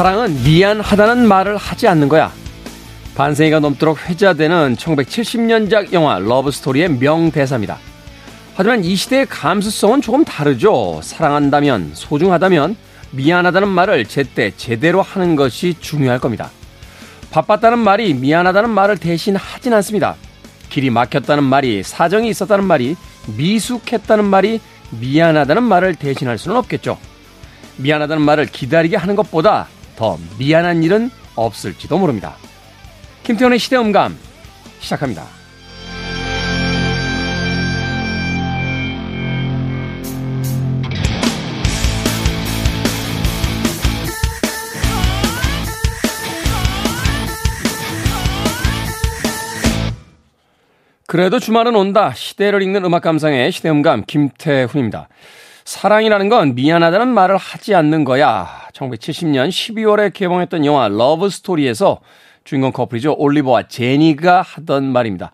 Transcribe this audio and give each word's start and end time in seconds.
사랑은 0.00 0.44
미안하다는 0.44 1.28
말을 1.28 1.58
하지 1.58 1.86
않는 1.86 2.08
거야. 2.08 2.32
반세기가 3.16 3.60
넘도록 3.60 4.08
회자되는 4.08 4.76
1970년작 4.76 5.92
영화 5.92 6.18
러브스토리의 6.18 6.92
명대사입니다. 6.92 7.76
하지만 8.54 8.82
이 8.82 8.96
시대의 8.96 9.26
감수성은 9.26 10.00
조금 10.00 10.24
다르죠. 10.24 11.00
사랑한다면, 11.02 11.90
소중하다면, 11.92 12.76
미안하다는 13.10 13.68
말을 13.68 14.06
제때 14.06 14.54
제대로 14.56 15.02
하는 15.02 15.36
것이 15.36 15.74
중요할 15.78 16.18
겁니다. 16.18 16.48
바빴다는 17.30 17.78
말이 17.78 18.14
미안하다는 18.14 18.70
말을 18.70 18.96
대신 18.96 19.36
하진 19.36 19.74
않습니다. 19.74 20.16
길이 20.70 20.88
막혔다는 20.88 21.44
말이 21.44 21.82
사정이 21.82 22.30
있었다는 22.30 22.64
말이 22.64 22.96
미숙했다는 23.36 24.24
말이 24.24 24.62
미안하다는 24.98 25.62
말을 25.62 25.96
대신할 25.96 26.38
수는 26.38 26.56
없겠죠. 26.56 26.96
미안하다는 27.76 28.22
말을 28.22 28.46
기다리게 28.46 28.96
하는 28.96 29.14
것보다 29.14 29.68
더 30.00 30.18
미안한 30.38 30.82
일은 30.82 31.10
없을지도 31.36 31.98
모릅니다. 31.98 32.36
김태현의 33.22 33.58
시대음감 33.58 34.16
시작합니다. 34.78 35.26
그래도 51.06 51.38
주말은 51.38 51.76
온다. 51.76 52.14
시대를 52.14 52.62
읽는 52.62 52.86
음악 52.86 53.02
감상의 53.02 53.52
시대음감 53.52 54.04
김태훈입니다. 54.06 55.08
사랑이라는 55.64 56.28
건 56.28 56.54
미안하다는 56.54 57.08
말을 57.08 57.36
하지 57.36 57.74
않는 57.74 58.04
거야. 58.04 58.48
1970년 58.72 59.48
12월에 59.48 60.12
개봉했던 60.12 60.64
영화 60.64 60.88
러브 60.88 61.28
스토리에서 61.28 62.00
주인공 62.44 62.72
커플이죠. 62.72 63.14
올리버와 63.18 63.68
제니가 63.68 64.42
하던 64.42 64.84
말입니다. 64.84 65.32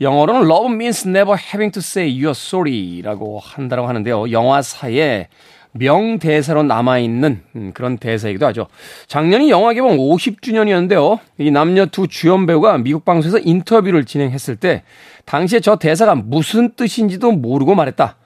영어로는 0.00 0.42
love 0.42 0.72
means 0.72 1.08
never 1.08 1.38
having 1.38 1.72
to 1.72 1.80
say 1.80 2.12
you're 2.12 2.30
sorry라고 2.30 3.40
한다고 3.40 3.88
하는데요. 3.88 4.30
영화사에 4.30 5.28
명대사로 5.72 6.62
남아있는 6.62 7.42
음, 7.56 7.72
그런 7.74 7.98
대사이기도 7.98 8.46
하죠. 8.46 8.68
작년이 9.08 9.50
영화 9.50 9.72
개봉 9.72 9.96
50주년이었는데요. 9.98 11.18
이 11.38 11.50
남녀 11.50 11.86
두 11.86 12.06
주연 12.06 12.46
배우가 12.46 12.78
미국 12.78 13.04
방송에서 13.04 13.38
인터뷰를 13.38 14.04
진행했을 14.04 14.56
때 14.56 14.84
당시에 15.24 15.60
저 15.60 15.76
대사가 15.76 16.14
무슨 16.14 16.74
뜻인지도 16.74 17.32
모르고 17.32 17.74
말했다. 17.74 18.16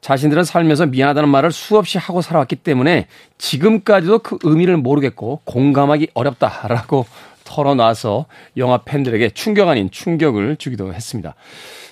자신들은 0.00 0.44
살면서 0.44 0.86
미안하다는 0.86 1.28
말을 1.28 1.52
수없이 1.52 1.98
하고 1.98 2.22
살아왔기 2.22 2.56
때문에 2.56 3.06
지금까지도 3.38 4.20
그 4.20 4.38
의미를 4.42 4.76
모르겠고 4.76 5.40
공감하기 5.44 6.08
어렵다라고 6.14 7.06
털어놔서 7.44 8.26
영화 8.58 8.78
팬들에게 8.78 9.30
충격 9.30 9.68
아닌 9.68 9.90
충격을 9.90 10.56
주기도 10.56 10.92
했습니다. 10.92 11.34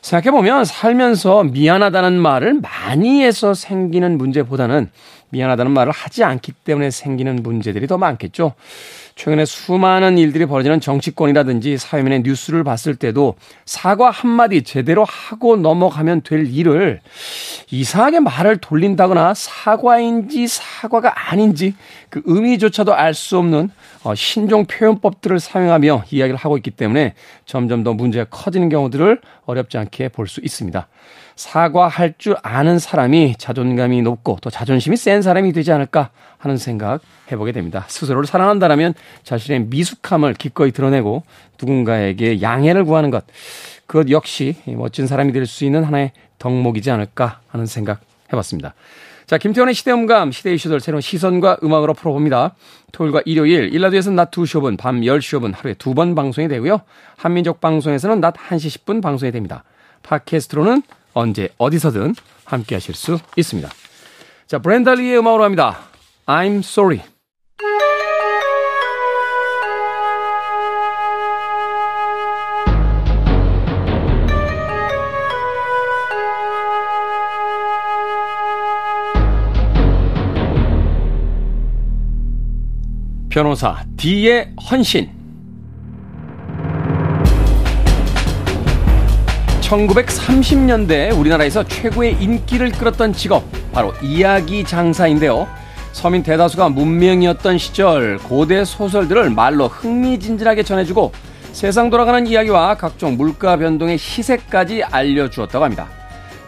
생각해보면 0.02 0.64
살면서 0.64 1.44
미안하다는 1.44 2.20
말을 2.20 2.60
많이 2.60 3.24
해서 3.24 3.54
생기는 3.54 4.18
문제보다는 4.18 4.90
미안하다는 5.30 5.72
말을 5.72 5.92
하지 5.92 6.22
않기 6.22 6.52
때문에 6.52 6.90
생기는 6.90 7.42
문제들이 7.42 7.86
더 7.86 7.98
많겠죠. 7.98 8.52
최근에 9.16 9.46
수많은 9.46 10.18
일들이 10.18 10.44
벌어지는 10.44 10.78
정치권이라든지 10.78 11.78
사회면의 11.78 12.20
뉴스를 12.20 12.64
봤을 12.64 12.94
때도 12.94 13.34
사과 13.64 14.10
한마디 14.10 14.62
제대로 14.62 15.04
하고 15.04 15.56
넘어가면 15.56 16.20
될 16.20 16.46
일을 16.46 17.00
이상하게 17.70 18.20
말을 18.20 18.58
돌린다거나 18.58 19.32
사과인지 19.32 20.46
사과가 20.46 21.30
아닌지 21.30 21.74
그 22.10 22.22
의미조차도 22.26 22.94
알 22.94 23.14
수 23.14 23.38
없는 23.38 23.70
어, 24.04 24.14
신종 24.14 24.66
표현법들을 24.66 25.40
사용하며 25.40 26.04
이야기를 26.10 26.36
하고 26.36 26.58
있기 26.58 26.70
때문에 26.70 27.14
점점 27.46 27.82
더 27.82 27.94
문제가 27.94 28.26
커지는 28.28 28.68
경우들을 28.68 29.22
어렵지 29.46 29.78
않게 29.78 30.10
볼 30.10 30.26
수 30.26 30.40
있습니다. 30.42 30.86
사과할 31.36 32.14
줄 32.18 32.34
아는 32.42 32.78
사람이 32.78 33.36
자존감이 33.38 34.02
높고 34.02 34.38
또 34.40 34.50
자존심이 34.50 34.96
센 34.96 35.22
사람이 35.22 35.52
되지 35.52 35.70
않을까 35.70 36.10
하는 36.38 36.56
생각 36.56 37.00
해보게 37.30 37.52
됩니다. 37.52 37.84
스스로를 37.88 38.26
사랑한다라면 38.26 38.94
자신의 39.22 39.66
미숙함을 39.66 40.34
기꺼이 40.34 40.72
드러내고 40.72 41.22
누군가에게 41.60 42.40
양해를 42.42 42.84
구하는 42.84 43.10
것, 43.10 43.24
그것 43.86 44.10
역시 44.10 44.56
멋진 44.66 45.06
사람이 45.06 45.32
될 45.32 45.46
수 45.46 45.64
있는 45.64 45.84
하나의 45.84 46.12
덕목이지 46.38 46.90
않을까 46.90 47.40
하는 47.48 47.66
생각 47.66 48.00
해봤습니다. 48.32 48.74
자, 49.26 49.38
김태원의 49.38 49.74
시대음감, 49.74 50.30
시대 50.30 50.54
이슈들 50.54 50.80
새로운 50.80 51.00
시선과 51.00 51.58
음악으로 51.62 51.94
풀어봅니다. 51.94 52.54
토요일과 52.92 53.22
일요일, 53.24 53.74
1라디오에서는 53.74 54.14
낮 54.14 54.30
2시 54.30 54.60
5분, 54.60 54.78
밤 54.78 55.00
10시 55.00 55.40
5분 55.40 55.54
하루에 55.54 55.74
두 55.74 55.94
번 55.94 56.14
방송이 56.14 56.46
되고요. 56.48 56.80
한민족 57.16 57.60
방송에서는 57.60 58.20
낮 58.20 58.34
1시 58.34 58.84
10분 58.84 59.02
방송이 59.02 59.32
됩니다. 59.32 59.64
팟캐스트로는 60.04 60.82
언제 61.16 61.48
어디서든 61.56 62.14
함께 62.44 62.76
하실 62.76 62.94
수 62.94 63.18
있습니다. 63.36 63.70
자, 64.46 64.58
브랜달리의 64.58 65.18
음악으로 65.18 65.44
합니다. 65.44 65.78
I'm 66.26 66.58
sorry. 66.58 67.00
변호사 83.30 83.84
D의 83.96 84.54
헌신 84.70 85.15
1930년대 89.66 91.16
우리나라에서 91.18 91.64
최고의 91.64 92.16
인기를 92.20 92.70
끌었던 92.70 93.12
직업 93.12 93.44
바로 93.72 93.92
이야기 94.00 94.64
장사인데요. 94.64 95.48
서민 95.92 96.22
대다수가 96.22 96.68
문명이었던 96.68 97.58
시절 97.58 98.18
고대 98.18 98.64
소설들을 98.64 99.30
말로 99.30 99.66
흥미진진하게 99.66 100.62
전해주고 100.62 101.12
세상 101.52 101.90
돌아가는 101.90 102.26
이야기와 102.26 102.76
각종 102.76 103.16
물가 103.16 103.56
변동의 103.56 103.98
시세까지 103.98 104.84
알려주었다고 104.84 105.64
합니다. 105.64 105.88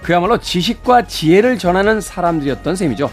그야말로 0.02 0.38
지식과 0.38 1.06
지혜를 1.06 1.58
전하는 1.58 2.00
사람들이었던 2.00 2.76
셈이죠. 2.76 3.10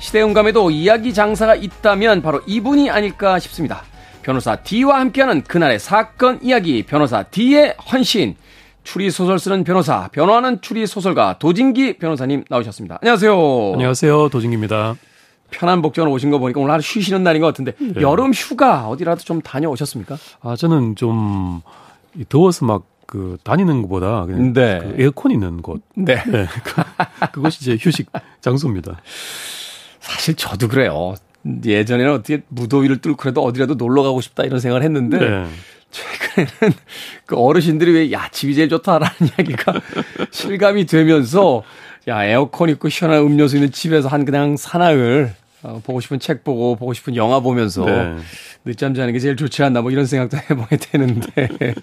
시대 0.00 0.22
음감에도 0.22 0.70
이야기 0.70 1.14
장사가 1.14 1.54
있다면 1.54 2.22
바로 2.22 2.40
이분이 2.46 2.90
아닐까 2.90 3.38
싶습니다. 3.38 3.84
변호사 4.22 4.56
D와 4.56 5.00
함께하는 5.00 5.42
그날의 5.44 5.78
사건 5.78 6.40
이야기 6.42 6.82
변호사 6.82 7.22
D의 7.22 7.74
헌신 7.92 8.36
추리 8.88 9.10
소설 9.10 9.38
쓰는 9.38 9.64
변호사 9.64 10.08
변호하는 10.08 10.60
추리 10.62 10.86
소설가 10.86 11.38
도진기 11.38 11.98
변호사님 11.98 12.44
나오셨습니다. 12.48 12.98
안녕하세요. 13.02 13.72
안녕하세요. 13.74 14.28
도진기입니다. 14.30 14.96
편한 15.50 15.82
복장으로 15.82 16.12
오신 16.12 16.30
거 16.30 16.38
보니까 16.38 16.60
오늘 16.60 16.72
하루 16.72 16.82
쉬시는 16.82 17.22
날인 17.22 17.40
것 17.40 17.48
같은데 17.48 17.72
네. 17.78 18.00
여름 18.00 18.32
휴가 18.32 18.88
어디라도 18.88 19.20
좀 19.22 19.40
다녀오셨습니까? 19.42 20.16
아 20.40 20.56
저는 20.56 20.96
좀 20.96 21.60
더워서 22.28 22.64
막 22.66 22.98
그 23.08 23.38
다니는 23.42 23.80
것보다 23.82 24.26
그냥 24.26 24.52
네. 24.52 24.80
그 24.82 25.02
에어컨 25.02 25.32
있는 25.32 25.62
곳. 25.62 25.80
네. 25.94 26.22
네. 26.30 26.46
그, 27.32 27.40
것이 27.40 27.64
제 27.64 27.78
휴식 27.80 28.06
장소입니다. 28.42 29.00
사실 29.98 30.34
저도 30.34 30.68
그래요. 30.68 31.14
예전에는 31.64 32.12
어떻게 32.12 32.42
무더위를 32.48 32.98
뚫고라도 32.98 33.42
어디라도 33.42 33.76
놀러 33.76 34.02
가고 34.02 34.20
싶다 34.20 34.44
이런 34.44 34.60
생각을 34.60 34.82
했는데 34.82 35.18
네. 35.18 35.46
최근에는 35.90 36.76
그 37.26 37.36
어르신들이 37.36 37.92
왜 37.92 38.12
야 38.12 38.28
집이 38.30 38.54
제일 38.54 38.68
좋다라는 38.68 39.12
이야기가 39.38 39.72
실감이 40.30 40.86
되면서 40.86 41.62
야 42.08 42.24
에어컨 42.24 42.68
있고 42.70 42.88
시원한 42.88 43.20
음료수 43.22 43.56
있는 43.56 43.70
집에서 43.72 44.08
한 44.08 44.24
그냥 44.24 44.56
사나흘 44.56 45.32
어, 45.62 45.80
보고 45.84 46.00
싶은 46.00 46.20
책 46.20 46.44
보고 46.44 46.76
보고 46.76 46.92
싶은 46.92 47.16
영화 47.16 47.40
보면서 47.40 47.84
네. 47.84 48.16
늦잠 48.64 48.94
자는 48.94 49.12
게 49.12 49.18
제일 49.18 49.36
좋지 49.36 49.62
않나 49.62 49.82
뭐 49.82 49.90
이런 49.90 50.06
생각도 50.06 50.36
해보게 50.50 50.76
되는데 50.76 51.74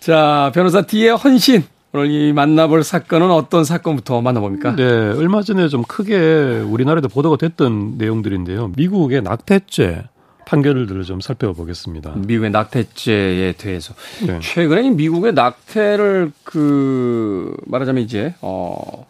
자 0.00 0.50
변호사 0.54 0.82
D의 0.82 1.16
헌신 1.16 1.64
오늘 1.92 2.10
이 2.10 2.32
만나볼 2.32 2.84
사건은 2.84 3.30
어떤 3.30 3.64
사건부터 3.64 4.20
만나봅니까? 4.20 4.76
네, 4.76 4.82
얼마 4.84 5.42
전에 5.42 5.68
좀 5.68 5.82
크게 5.82 6.16
우리나라에도 6.66 7.08
보도가 7.08 7.36
됐던 7.38 7.96
내용들인데요. 7.96 8.72
미국의 8.76 9.22
낙태죄 9.22 10.04
판결들을 10.46 11.02
좀 11.02 11.20
살펴보겠습니다. 11.20 12.14
미국의 12.16 12.50
낙태죄에 12.50 13.52
대해서 13.58 13.94
네. 14.26 14.38
최근에 14.40 14.90
미국의 14.90 15.34
낙태를 15.34 16.32
그 16.44 17.54
말하자면 17.66 18.02
이제 18.02 18.34
어 18.40 19.06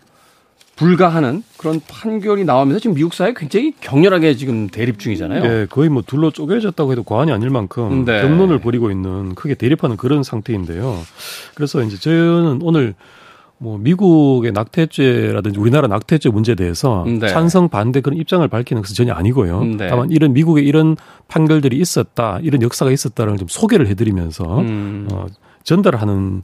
불가하는 0.76 1.42
그런 1.56 1.80
판결이 1.86 2.44
나오면서 2.44 2.80
지금 2.80 2.94
미국 2.94 3.14
사회 3.14 3.32
굉장히 3.34 3.72
격렬하게 3.80 4.34
지금 4.36 4.68
대립 4.68 4.98
중이잖아요. 4.98 5.42
네, 5.42 5.66
거의 5.66 5.88
뭐 5.88 6.02
둘로 6.02 6.30
쪼개졌다고 6.30 6.92
해도 6.92 7.02
과언이 7.02 7.32
아닐 7.32 7.50
만큼 7.50 8.04
네. 8.04 8.20
경론을 8.20 8.58
벌이고 8.58 8.90
있는 8.90 9.34
크게 9.34 9.54
대립하는 9.54 9.96
그런 9.96 10.22
상태인데요. 10.22 10.98
그래서 11.54 11.82
이제 11.82 11.96
저는 11.98 12.60
오늘 12.62 12.94
뭐 13.58 13.78
미국의 13.78 14.52
낙태죄라든지 14.52 15.58
우리나라 15.58 15.88
낙태죄 15.88 16.28
문제에 16.28 16.54
대해서 16.54 17.04
네. 17.06 17.28
찬성 17.28 17.68
반대 17.68 18.00
그런 18.00 18.18
입장을 18.18 18.46
밝히는 18.46 18.82
것은 18.82 18.94
전혀 18.94 19.14
아니고요. 19.14 19.64
네. 19.64 19.88
다만 19.88 20.10
이런 20.10 20.32
미국에 20.32 20.60
이런 20.60 20.96
판결들이 21.28 21.78
있었다, 21.78 22.38
이런 22.42 22.60
역사가 22.62 22.90
있었다는 22.90 23.32
걸좀 23.32 23.48
소개를 23.48 23.86
해드리면서 23.88 24.60
음. 24.60 25.08
어, 25.10 25.26
전달하는 25.64 26.42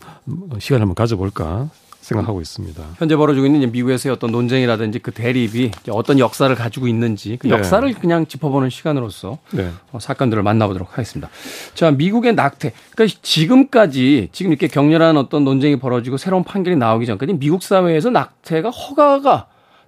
시간을 0.58 0.82
한번 0.82 0.94
가져볼까 0.94 1.68
생각하고 2.02 2.40
있습니다. 2.40 2.82
현재 2.98 3.16
벌어지고 3.16 3.46
있는 3.46 3.70
미국에서의 3.72 4.12
어떤 4.12 4.32
논쟁이라든지 4.32 4.98
그 4.98 5.12
대립이 5.12 5.70
어떤 5.90 6.18
역사를 6.18 6.54
가지고 6.54 6.88
있는지 6.88 7.38
그 7.40 7.46
네. 7.46 7.54
역사를 7.54 7.86
네. 7.86 7.98
그냥 7.98 8.26
짚어보는 8.26 8.70
시간으로서 8.70 9.38
네. 9.52 9.70
어, 9.92 9.98
사건들을 10.00 10.42
만나보도록 10.42 10.92
하겠습니다. 10.92 11.30
자, 11.74 11.90
미국의 11.92 12.34
낙태. 12.34 12.72
그러니까 12.90 13.18
지금까지 13.22 14.28
지금 14.32 14.52
이렇게 14.52 14.66
격렬한 14.66 15.16
어떤 15.16 15.44
논쟁이 15.44 15.76
벌어지고 15.76 16.16
새로운 16.16 16.44
판결이 16.44 16.76
나오기 16.76 17.06
전까지 17.06 17.34
미국 17.34 17.62
사회에서 17.62 18.10
낙태가 18.10 18.70
허가가 18.70 19.46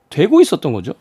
되고 0.08 0.40
있었던 0.40 0.72
거죠. 0.72 0.94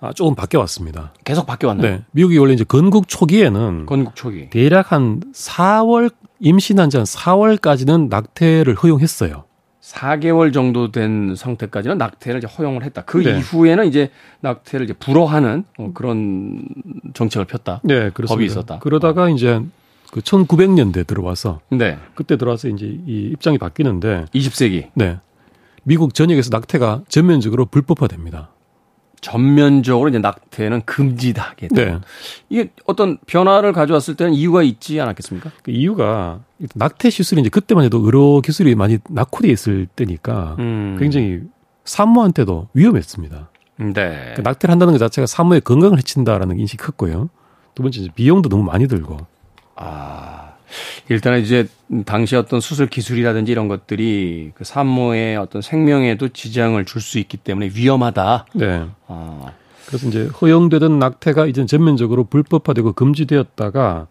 아, 0.00 0.12
조금 0.14 0.34
바뀌어왔습니다. 0.34 1.12
계속 1.24 1.46
바뀌어왔나요? 1.46 1.90
네. 1.90 2.02
미국이 2.10 2.38
원래 2.38 2.54
이제 2.54 2.64
건국 2.64 3.06
초기에는 3.06 3.86
건국 3.86 4.16
초기 4.16 4.48
대략 4.50 4.92
한 4.92 5.20
4월 5.32 6.10
임신한 6.40 6.88
지 6.90 6.96
한 6.96 7.04
4월까지는 7.04 8.08
낙태를 8.08 8.74
허용했어요. 8.76 9.44
4개월 9.90 10.52
정도 10.52 10.92
된 10.92 11.34
상태까지는 11.36 11.98
낙태를 11.98 12.38
이제 12.38 12.46
허용을 12.46 12.84
했다. 12.84 13.02
그 13.02 13.18
네. 13.18 13.38
이후에는 13.38 13.86
이제 13.86 14.10
낙태를 14.40 14.84
이제 14.84 14.92
불허하는 14.92 15.64
어, 15.78 15.90
그런 15.94 16.64
정책을 17.14 17.46
폈다. 17.46 17.80
네, 17.82 18.10
그렇습니다. 18.10 18.34
법이 18.34 18.46
있었다. 18.46 18.78
그러다가 18.78 19.24
어. 19.24 19.28
이제 19.28 19.60
그 20.12 20.20
1900년대 20.20 21.06
들어와서 21.06 21.60
네. 21.70 21.98
그때 22.14 22.36
들어와서 22.36 22.68
이제 22.68 22.86
이 22.86 23.30
입장이 23.32 23.58
바뀌는데 23.58 24.26
20세기. 24.34 24.88
네. 24.94 25.18
미국 25.82 26.14
전역에서 26.14 26.50
낙태가 26.52 27.02
전면적으로 27.08 27.66
불법화됩니다. 27.66 28.50
전면적으로 29.20 30.08
이제 30.08 30.18
낙태는 30.18 30.82
금지다. 30.86 31.54
네. 31.72 31.98
이게 32.48 32.70
어떤 32.86 33.18
변화를 33.26 33.72
가져왔을 33.72 34.16
때는 34.16 34.32
이유가 34.32 34.62
있지 34.62 35.00
않았겠습니까? 35.00 35.50
그 35.62 35.70
이유가 35.70 36.40
낙태 36.74 37.10
시술이 37.10 37.42
이제 37.42 37.50
그때만 37.50 37.84
해도 37.84 37.98
의료 37.98 38.40
기술이 38.40 38.74
많이 38.74 38.98
낙후돼 39.08 39.48
있을 39.48 39.86
때니까 39.86 40.56
음. 40.58 40.96
굉장히 40.98 41.40
산모한테도 41.84 42.68
위험했습니다. 42.74 43.50
네. 43.94 44.34
그 44.36 44.42
낙태를 44.42 44.72
한다는 44.72 44.92
것 44.92 44.98
자체가 44.98 45.26
산모의 45.26 45.62
건강을 45.62 45.98
해친다라는 45.98 46.58
인식이 46.58 46.82
컸고요. 46.82 47.30
두 47.74 47.82
번째 47.82 48.08
비용도 48.14 48.48
너무 48.48 48.62
많이 48.64 48.86
들고. 48.86 49.18
아. 49.76 50.29
일단은 51.10 51.40
이제 51.40 51.66
당시 52.06 52.36
어떤 52.36 52.60
수술 52.60 52.86
기술이라든지 52.86 53.50
이런 53.50 53.66
것들이 53.66 54.52
그 54.54 54.62
산모의 54.62 55.36
어떤 55.36 55.60
생명에도 55.60 56.28
지장을 56.28 56.82
줄 56.84 57.00
수 57.00 57.18
있기 57.18 57.36
때문에 57.36 57.70
위험하다. 57.74 58.46
네. 58.54 58.84
아. 59.08 59.52
그래서 59.86 60.06
이제 60.06 60.26
허용되던 60.40 61.00
낙태가 61.00 61.46
이제 61.46 61.66
전면적으로 61.66 62.24
불법화되고 62.24 62.92
금지되었다가 62.92 64.06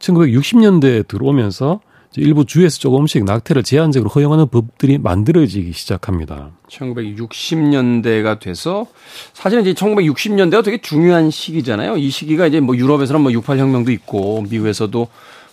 1960년대에 0.00 1.06
들어오면서 1.06 1.80
일부 2.16 2.44
주에서 2.44 2.78
조금씩 2.80 3.24
낙태를 3.24 3.62
제한적으로 3.62 4.10
허용하는 4.10 4.48
법들이 4.48 4.98
만들어지기 4.98 5.72
시작합니다. 5.72 6.50
1960년대가 6.68 8.40
돼서 8.40 8.86
사실은 9.32 9.62
이제 9.62 9.74
1960년대가 9.74 10.64
되게 10.64 10.78
중요한 10.78 11.30
시기잖아요. 11.30 11.98
이 11.98 12.10
시기가 12.10 12.48
이제 12.48 12.58
뭐 12.58 12.76
유럽에서는 12.76 13.20
뭐 13.20 13.30
68혁명도 13.30 13.90
있고 13.90 14.42
미국에서도 14.50 15.06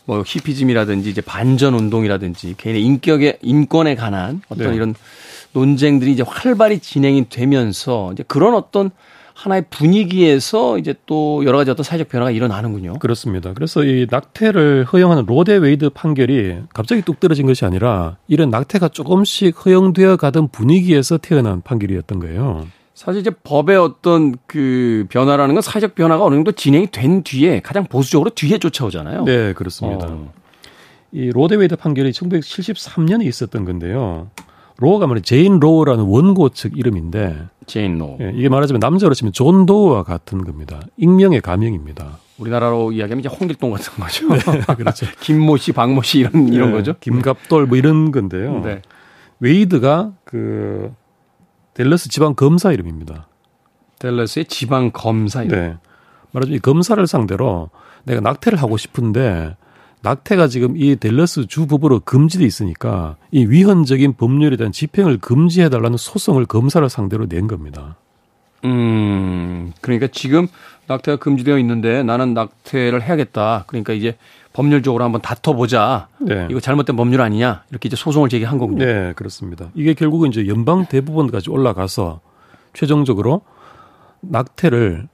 뭐 0.08 0.24
히피즘이라든지 0.26 1.10
이제 1.10 1.22
반전 1.22 1.74
운동이라든지 1.74 2.56
개인의 2.58 2.82
인격의 2.82 3.40
인권에 3.42 3.96
관한 3.96 4.42
어떤 4.48 4.70
네. 4.70 4.76
이런 4.76 4.96
논쟁들이 5.52 6.14
이제 6.14 6.24
활발히 6.26 6.80
진행이 6.80 7.28
되면서 7.30 8.12
이제 8.14 8.24
그런 8.26 8.56
어떤 8.56 8.90
하나의 9.34 9.66
분위기에서 9.70 10.80
이제 10.80 10.96
또 11.06 11.44
여러 11.46 11.58
가지 11.58 11.70
어떤 11.70 11.84
사회적 11.84 12.08
변화가 12.08 12.32
일어나는군요. 12.32 12.94
그렇습니다. 13.00 13.54
그래서 13.54 13.84
이 13.84 14.08
낙태를 14.10 14.86
허용하는 14.86 15.26
로 15.28 15.40
대 15.40 15.58
웨이드 15.58 15.92
판결이 15.92 16.62
갑자기 16.74 17.02
뚝 17.04 17.20
떨어진 17.20 17.46
것이 17.46 17.66
아니라 17.66 18.16
이런 18.28 18.50
낙태가 18.50 18.88
조금씩 18.88 19.66
허용되어 19.66 20.16
가던 20.16 20.48
분위기에서 20.48 21.18
태어난 21.18 21.62
판결이었던 21.62 22.20
거예요. 22.20 22.66
사실 22.98 23.22
이제 23.22 23.30
법의 23.30 23.78
어떤 23.78 24.36
그 24.48 25.06
변화라는 25.10 25.54
건 25.54 25.62
사회적 25.62 25.94
변화가 25.94 26.26
어느 26.26 26.34
정도 26.34 26.52
진행이 26.52 26.88
된 26.88 27.22
뒤에 27.22 27.60
가장 27.60 27.86
보수적으로 27.86 28.32
뒤에 28.32 28.58
쫓아오잖아요. 28.58 29.24
네, 29.24 29.54
그렇습니다. 29.54 30.08
어. 30.08 30.34
이 31.12 31.30
로 31.30 31.38
대 31.38 31.50
웨이드 31.50 31.76
판결이 31.76 32.10
1973년에 32.10 33.24
있었던 33.28 33.66
건데요. 33.66 34.32
로가 34.78 35.06
말이 35.06 35.22
제인 35.22 35.60
로우라는 35.60 36.06
원고 36.06 36.50
측 36.50 36.76
이름인데 36.76 37.46
제인 37.68 38.00
로. 38.00 38.18
예, 38.20 38.32
이게 38.34 38.50
말하자면 38.50 38.80
남자로 38.80 39.14
치면 39.14 39.32
존 39.32 39.68
도우와 39.68 40.02
같은 40.02 40.44
겁니다. 40.44 40.82
익명의 40.98 41.42
가명입니다. 41.42 42.18
우리나라로 42.40 42.94
이야기하면 42.94 43.20
이제 43.20 43.30
홍길동 43.30 43.70
같은 43.70 43.94
거죠. 43.94 44.28
네, 44.28 44.74
그렇죠. 44.76 45.06
김모 45.22 45.58
씨, 45.58 45.72
박모 45.72 46.02
씨 46.02 46.22
이런 46.22 46.52
이런 46.52 46.72
네, 46.72 46.78
거죠. 46.78 46.96
김갑돌 47.00 47.68
뭐 47.68 47.78
이런 47.78 48.12
건데요. 48.12 48.62
네. 48.64 48.82
웨이드가 49.40 50.14
그 50.24 50.92
델러스 51.78 52.10
지방 52.10 52.34
검사 52.34 52.72
이름입니다. 52.72 53.28
델러스의 54.00 54.46
지방 54.46 54.90
검사 54.92 55.44
이름. 55.44 55.60
네. 55.60 55.78
말하자면 56.32 56.58
이 56.58 56.60
검사를 56.60 57.06
상대로 57.06 57.70
내가 58.04 58.20
낙태를 58.20 58.60
하고 58.60 58.78
싶은데 58.78 59.56
낙태가 60.02 60.48
지금 60.48 60.76
이 60.76 60.96
델러스 60.96 61.46
주법으로 61.46 62.00
금지돼 62.00 62.44
있으니까 62.46 63.16
이 63.30 63.46
위헌적인 63.46 64.14
법률에 64.14 64.58
대한 64.58 64.72
집행을 64.72 65.20
금지해 65.20 65.70
달라는 65.70 65.98
소송을 65.98 66.48
검사를 66.48 66.90
상대로 66.90 67.28
낸 67.28 67.46
겁니다. 67.46 67.96
음, 68.66 69.72
그러니까 69.82 70.08
지금 70.08 70.48
낙태가 70.88 71.18
금지되어 71.18 71.60
있는데 71.60 72.02
나는 72.02 72.34
낙태를 72.34 73.04
해야겠다. 73.04 73.66
그러니까 73.68 73.94
이제 73.94 74.18
법률적으로 74.58 75.04
한번 75.04 75.22
다퉈보자. 75.22 76.08
네. 76.20 76.48
이거 76.50 76.60
잘못된 76.60 76.96
법률 76.96 77.22
아니냐. 77.22 77.64
이렇게 77.70 77.86
이제 77.88 77.96
소송을 77.96 78.28
제기한 78.28 78.58
거군요. 78.58 78.84
네, 78.84 79.14
그렇습니다. 79.14 79.70
이게 79.76 79.94
결국은 79.94 80.30
이제 80.30 80.48
연방 80.48 80.88
대법원까지 80.88 81.52
올라가서 81.52 82.22
최종적으로 82.74 83.42
낙태를 84.22 85.08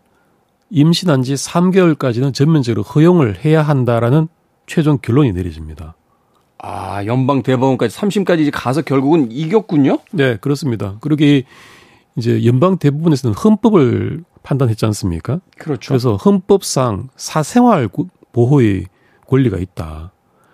임신한 0.70 1.24
지 1.24 1.34
3개월까지는 1.34 2.34
전면적으로 2.34 2.84
허용을 2.84 3.44
해야 3.44 3.62
한다라는 3.62 4.30
최종 4.66 4.98
결론이 5.02 5.34
내려집니다. 5.34 5.96
아, 6.60 7.04
연방 7.06 7.44
대법원까지 7.44 7.98
3심까지 7.98 8.50
가서 8.54 8.82
결국은 8.82 9.30
이겼군요? 9.30 10.00
네, 10.12 10.38
그렇습니다. 10.38 10.96
그러게 11.02 11.44
이제 12.16 12.46
연방 12.46 12.78
대법원에서는 12.78 13.36
헌법을 13.36 14.24
판단했지 14.42 14.86
않습니까? 14.86 15.42
그렇죠. 15.58 15.90
그래서 15.90 16.16
헌법상 16.16 17.10
사생활 17.18 17.90
보호의 18.32 18.86
권리가 19.34 19.58
있다. 19.58 20.12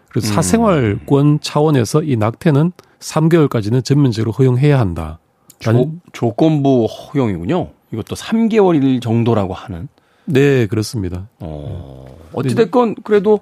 그래서 0.10 0.32
음. 0.32 0.36
사생활권 0.36 1.40
차원에서 1.42 2.04
이 2.04 2.16
낙태는 2.16 2.72
3개월까지는 3.00 3.84
전면적으로 3.84 4.32
허용해야 4.32 4.80
한다. 4.80 5.20
조, 5.60 5.92
조건부 6.14 6.86
허용이군요. 6.86 7.72
이것도 7.92 8.16
3개월일 8.16 9.02
정도라고 9.02 9.54
하는. 9.54 9.90
네, 10.26 10.68
그렇습니다. 10.68 11.28
어, 11.40 12.06
어찌됐건 12.34 12.96
그래도 13.04 13.40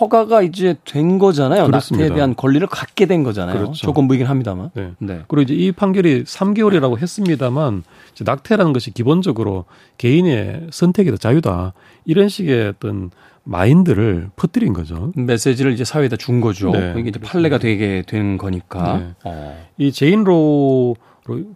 허가가 0.00 0.42
이제 0.42 0.74
된 0.84 1.18
거잖아요. 1.18 1.66
그렇습니다. 1.66 2.04
낙태에 2.04 2.16
대한 2.16 2.34
권리를 2.34 2.66
갖게 2.66 3.06
된 3.06 3.22
거잖아요. 3.22 3.56
그렇죠. 3.56 3.86
조건부이긴 3.86 4.26
합니다만. 4.26 4.70
네. 4.74 4.92
네. 4.98 5.20
그리고 5.28 5.42
이제 5.42 5.54
이 5.54 5.70
판결이 5.70 6.24
3개월이라고 6.24 6.98
했습니다만 6.98 7.84
낙태라는 8.24 8.72
것이 8.72 8.90
기본적으로 8.90 9.66
개인의 9.98 10.68
선택이다, 10.72 11.18
자유다. 11.18 11.74
이런 12.04 12.28
식의 12.28 12.68
어떤 12.68 13.10
마인드를 13.46 14.30
퍼뜨린 14.36 14.72
거죠. 14.72 15.12
메시지를 15.16 15.72
이제 15.72 15.84
사회에다 15.84 16.16
준 16.16 16.40
거죠. 16.40 16.70
네. 16.70 16.94
이게 16.98 17.08
이제 17.10 17.18
판례가 17.20 17.58
되게 17.58 18.02
된 18.06 18.36
거니까. 18.38 18.98
네. 18.98 19.14
어. 19.24 19.66
이 19.78 19.90
제인 19.92 20.24
로 20.24 20.94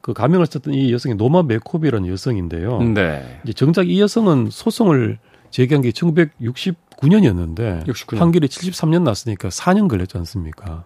그 0.02 0.12
가명을 0.12 0.46
썼던 0.46 0.74
이 0.74 0.92
여성이 0.92 1.14
노마 1.14 1.42
메코비라는 1.44 2.08
여성인데요. 2.08 2.82
네. 2.82 3.40
이제 3.44 3.52
정작 3.52 3.88
이 3.88 4.00
여성은 4.00 4.48
소송을 4.50 5.18
제기한 5.50 5.82
게 5.82 5.90
1969년이었는데 5.90 7.86
69년. 7.86 8.18
판결이 8.18 8.48
73년 8.48 9.02
났으니까 9.02 9.48
4년 9.48 9.88
걸렸지 9.88 10.16
않습니까? 10.18 10.84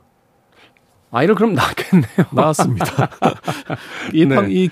아이를 1.10 1.34
그럼 1.34 1.54
낳겠네요. 1.54 2.26
낳았습니다. 2.32 3.08
이, 4.12 4.26
네. 4.26 4.34
판, 4.34 4.50
이 4.50 4.68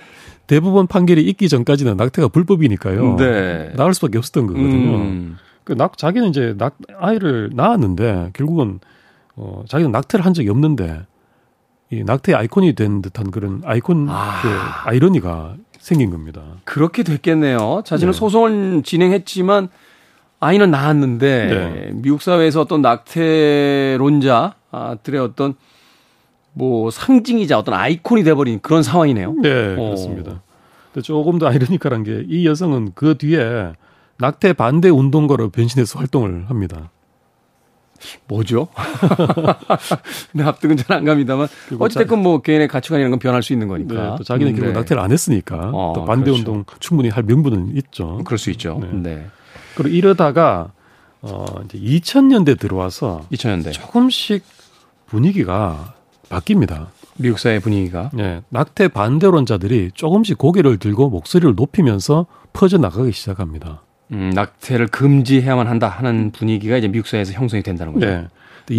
대부분 0.46 0.86
판결이 0.86 1.22
있기 1.22 1.48
전까지는 1.48 1.96
낙태가 1.96 2.28
불법이니까요. 2.28 3.16
네. 3.16 3.72
낳을 3.76 3.94
수밖에 3.94 4.18
없었던 4.18 4.46
거거든요. 4.46 4.96
음. 4.96 5.36
그 5.64 5.72
낙, 5.74 5.96
자기는 5.96 6.28
이제 6.28 6.54
낙, 6.58 6.76
아이를 6.98 7.50
낳았는데 7.54 8.30
결국은 8.32 8.80
어, 9.36 9.62
자기는 9.68 9.92
낙태를 9.92 10.24
한 10.24 10.34
적이 10.34 10.50
없는데 10.50 11.02
이 11.90 12.02
낙태 12.04 12.34
아이콘이 12.34 12.74
된 12.74 13.02
듯한 13.02 13.30
그런 13.30 13.62
아이콘 13.64 14.08
아. 14.08 14.40
그 14.42 14.48
아이러니가 14.88 15.54
생긴 15.78 16.10
겁니다. 16.10 16.42
그렇게 16.64 17.02
됐겠네요. 17.02 17.82
자신은 17.84 18.12
네. 18.12 18.18
소송을 18.18 18.82
진행했지만 18.82 19.68
아이는 20.40 20.70
낳았는데 20.70 21.46
네. 21.46 21.90
미국 21.94 22.22
사회에서 22.22 22.62
어떤 22.62 22.82
낙태론자들의 22.82 25.20
어떤 25.20 25.54
뭐 26.54 26.90
상징이자 26.90 27.58
어떤 27.58 27.74
아이콘이 27.74 28.24
돼버린 28.24 28.60
그런 28.60 28.82
상황이네요. 28.82 29.34
네, 29.42 29.74
그렇습니다. 29.74 30.42
근데 30.92 31.02
조금 31.02 31.38
더 31.38 31.46
아이러니컬한 31.48 32.04
게 32.04 32.24
이 32.28 32.46
여성은 32.46 32.92
그 32.94 33.16
뒤에 33.16 33.72
낙태 34.22 34.52
반대 34.52 34.88
운동가로 34.88 35.50
변신해서 35.50 35.98
활동을 35.98 36.48
합니다. 36.48 36.90
뭐죠? 38.28 38.68
네, 40.32 40.44
합득은 40.44 40.76
잘 40.76 40.98
안 40.98 41.04
갑니다만 41.04 41.48
어쨌든 41.80 42.22
뭐 42.22 42.40
개인의 42.40 42.68
가치관이라는 42.68 43.10
건 43.10 43.18
변할 43.18 43.42
수 43.42 43.52
있는 43.52 43.66
거니까. 43.66 43.94
네, 43.94 44.14
또 44.18 44.22
자기는 44.22 44.52
음, 44.52 44.56
결국 44.56 44.72
네. 44.72 44.78
낙태를 44.78 45.02
안 45.02 45.10
했으니까 45.10 45.70
어, 45.74 45.92
또 45.94 46.04
반대 46.04 46.26
그렇죠. 46.30 46.38
운동 46.38 46.64
충분히 46.78 47.08
할 47.08 47.24
명분은 47.24 47.76
있죠. 47.78 48.20
그럴 48.24 48.38
수 48.38 48.50
있죠. 48.50 48.78
네. 48.80 48.90
네. 48.92 49.26
그리고 49.74 49.96
이러다가 49.96 50.70
어 51.20 51.44
이제 51.64 51.78
2000년대 51.78 52.60
들어와서 52.60 53.26
2000년대 53.32 53.72
조금씩 53.72 54.44
분위기가 55.06 55.94
바뀝니다. 56.28 56.86
미국 57.16 57.40
사회 57.40 57.58
분위기가. 57.58 58.10
네, 58.14 58.42
낙태 58.50 58.88
반대론자들이 58.88 59.90
조금씩 59.94 60.38
고개를 60.38 60.78
들고 60.78 61.10
목소리를 61.10 61.54
높이면서 61.56 62.26
퍼져 62.52 62.78
나가기 62.78 63.12
시작합니다. 63.12 63.82
음, 64.12 64.30
낙태를 64.34 64.88
금지해야만 64.88 65.66
한다 65.66 65.88
하는 65.88 66.30
분위기가 66.32 66.76
이제 66.76 66.88
미국 66.88 67.06
사회에서 67.06 67.32
형성이 67.32 67.62
된다는 67.62 67.92
거죠. 67.94 68.06
네. 68.06 68.28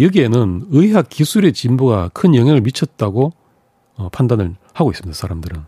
여기에는 0.00 0.66
의학 0.70 1.08
기술의 1.08 1.52
진보가 1.52 2.10
큰 2.14 2.34
영향을 2.34 2.60
미쳤다고 2.60 3.32
어, 3.96 4.08
판단을 4.10 4.54
하고 4.72 4.90
있습니다. 4.90 5.14
사람들은. 5.14 5.62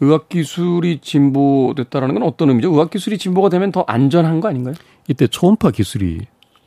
의학 0.00 0.28
기술이 0.28 1.00
진보됐다라는 1.02 2.14
건 2.14 2.22
어떤 2.24 2.48
의미죠? 2.48 2.72
의학 2.72 2.90
기술이 2.90 3.18
진보가 3.18 3.50
되면 3.50 3.70
더 3.70 3.84
안전한 3.86 4.40
거 4.40 4.48
아닌가요? 4.48 4.74
이때 5.08 5.26
초음파 5.26 5.72
기술이 5.72 6.20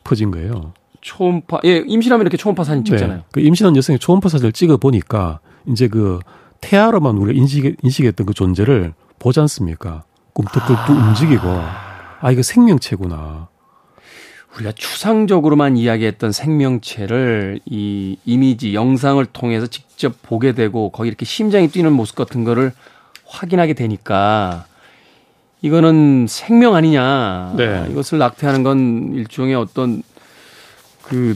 퍼진 0.03 0.29
거예요. 0.29 0.73
초음파, 1.01 1.61
예, 1.65 1.83
임신하면 1.85 2.23
이렇게 2.23 2.37
초음파 2.37 2.63
사진 2.63 2.85
찍잖아요. 2.85 3.17
네. 3.17 3.23
그 3.31 3.39
임신한 3.39 3.75
여성의 3.75 3.99
초음파 3.99 4.29
사진을 4.29 4.51
찍어 4.51 4.77
보니까 4.77 5.39
이제 5.67 5.87
그 5.87 6.19
태아로만 6.61 7.17
우리가 7.17 7.37
인식, 7.37 7.75
인식했던 7.81 8.25
그 8.27 8.33
존재를 8.33 8.93
보지 9.19 9.39
않습니까? 9.41 10.03
꿈틀꿈틀 10.33 10.95
아. 10.95 11.07
움직이고. 11.07 11.92
아, 12.23 12.31
이거 12.31 12.41
생명체구나. 12.41 13.49
우리가 14.55 14.71
추상적으로만 14.71 15.75
이야기했던 15.75 16.31
생명체를 16.31 17.59
이 17.65 18.17
이미지, 18.23 18.73
영상을 18.73 19.25
통해서 19.25 19.67
직접 19.67 20.15
보게 20.21 20.53
되고 20.53 20.89
거기 20.89 21.09
이렇게 21.09 21.25
심장이 21.25 21.67
뛰는 21.67 21.91
모습 21.91 22.15
같은 22.15 22.45
거를 22.45 22.71
확인하게 23.25 23.73
되니까 23.73 24.65
이거는 25.61 26.27
생명 26.29 26.75
아니냐. 26.75 27.55
네. 27.57 27.87
이것을 27.91 28.19
낙태하는 28.19 28.63
건 28.63 29.11
일종의 29.15 29.55
어떤 29.55 30.01
그 31.01 31.35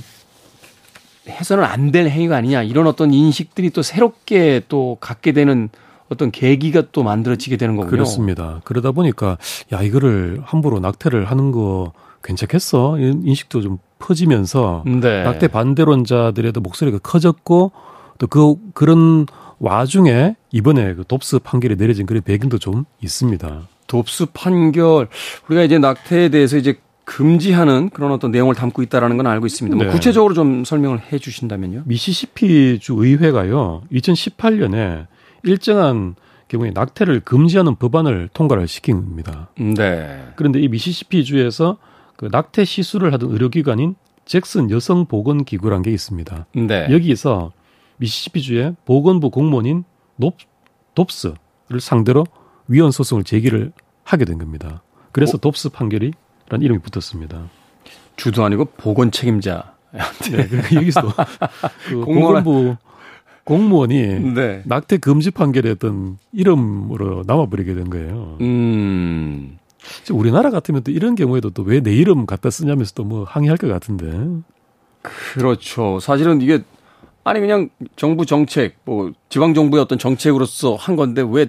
해서는 1.27 1.65
안 1.65 1.91
될 1.91 2.07
행위가 2.07 2.37
아니냐. 2.37 2.63
이런 2.63 2.87
어떤 2.87 3.13
인식들이 3.13 3.71
또 3.71 3.81
새롭게 3.81 4.61
또 4.69 4.95
갖게 5.01 5.33
되는 5.33 5.67
어떤 6.09 6.31
계기가 6.31 6.83
또 6.91 7.03
만들어지게 7.03 7.57
되는 7.57 7.75
거군요. 7.75 7.91
그렇습니다. 7.91 8.61
그러다 8.63 8.91
보니까 8.91 9.37
야 9.73 9.81
이거를 9.81 10.41
함부로 10.43 10.79
낙태를 10.79 11.25
하는 11.25 11.51
거 11.51 11.93
괜찮겠어? 12.23 12.97
인식도 12.99 13.61
좀 13.61 13.77
퍼지면서 13.99 14.83
네. 14.85 15.23
낙태 15.23 15.47
반대론자들에도 15.47 16.61
목소리가 16.61 16.99
커졌고 16.99 17.71
또 18.19 18.27
그 18.27 18.55
그런 18.73 19.25
와중에 19.59 20.35
이번에 20.51 20.93
그 20.95 21.03
dob스 21.07 21.39
판결이 21.39 21.77
내려진 21.77 22.05
그런 22.05 22.21
배경도 22.21 22.57
좀 22.57 22.85
있습니다. 23.03 23.67
dob스 23.87 24.27
판결 24.33 25.07
우리가 25.47 25.63
이제 25.63 25.77
낙태에 25.77 26.29
대해서 26.29 26.57
이제 26.57 26.79
금지하는 27.05 27.89
그런 27.89 28.11
어떤 28.11 28.31
내용을 28.31 28.53
담고 28.53 28.81
있다라는 28.83 29.17
건 29.17 29.27
알고 29.27 29.45
있습니다. 29.45 29.75
뭐 29.77 29.85
네. 29.85 29.91
구체적으로 29.91 30.33
좀 30.33 30.65
설명을 30.65 30.99
해 31.11 31.19
주신다면요. 31.19 31.83
미시시피 31.85 32.79
주 32.81 32.95
의회가요. 32.97 33.83
2018년에 33.93 35.07
일정한 35.43 36.15
경우에 36.47 36.71
낙태를 36.71 37.21
금지하는 37.21 37.75
법안을 37.75 38.29
통과를 38.33 38.65
시킵니다. 38.65 39.47
네. 39.75 40.25
그런데 40.35 40.59
이 40.59 40.67
미시시피 40.67 41.25
주에서 41.25 41.77
그 42.15 42.29
낙태 42.31 42.65
시술을 42.65 43.13
하던 43.13 43.31
의료기관인 43.31 43.95
잭슨 44.25 44.71
여성보건기구란 44.71 45.81
게 45.81 45.91
있습니다. 45.91 46.47
네. 46.55 46.87
여기서 46.89 47.51
미시시피 47.97 48.41
주의 48.41 48.75
보건부 48.85 49.29
공무원인 49.29 49.83
높, 50.15 50.37
돕스를 50.95 51.79
상대로 51.79 52.25
위헌 52.67 52.91
소송을 52.91 53.23
제기를 53.23 53.71
하게 54.03 54.25
된 54.25 54.37
겁니다. 54.37 54.81
그래서 55.11 55.37
오. 55.37 55.39
돕스 55.39 55.69
판결이란 55.69 56.61
이름이 56.61 56.79
붙었습니다. 56.79 57.49
주도 58.15 58.43
아니고 58.43 58.65
보건 58.77 59.11
책임자. 59.11 59.75
네, 60.31 60.47
그러니까 60.47 60.75
여기서 60.75 61.01
그 61.89 62.01
보건부 62.01 62.75
공무원이 63.47 64.33
네. 64.35 64.61
낙태 64.65 64.97
금지 64.97 65.31
판결에 65.31 65.71
어떤 65.71 66.17
이름으로 66.33 67.23
남아버리게 67.25 67.73
된 67.75 67.89
거예요. 67.89 68.37
음. 68.41 69.57
우리나라 70.11 70.51
같으면 70.51 70.83
또 70.83 70.91
이런 70.91 71.15
경우에도 71.15 71.49
또 71.51 71.63
왜 71.63 71.79
내 71.81 71.93
이름 71.95 72.25
갖다 72.25 72.49
쓰냐면서 72.49 72.93
또 72.93 73.03
뭐 73.05 73.23
항의할 73.23 73.57
것 73.57 73.67
같은데. 73.69 74.11
그렇죠. 75.01 75.99
사실은 76.01 76.41
이게 76.41 76.61
아니 77.23 77.39
그냥 77.39 77.69
정부 77.95 78.25
정책 78.25 78.75
뭐 78.83 79.11
지방 79.29 79.53
정부의 79.53 79.81
어떤 79.81 79.97
정책으로서 79.97 80.75
한 80.75 80.97
건데 80.97 81.23
왜 81.25 81.47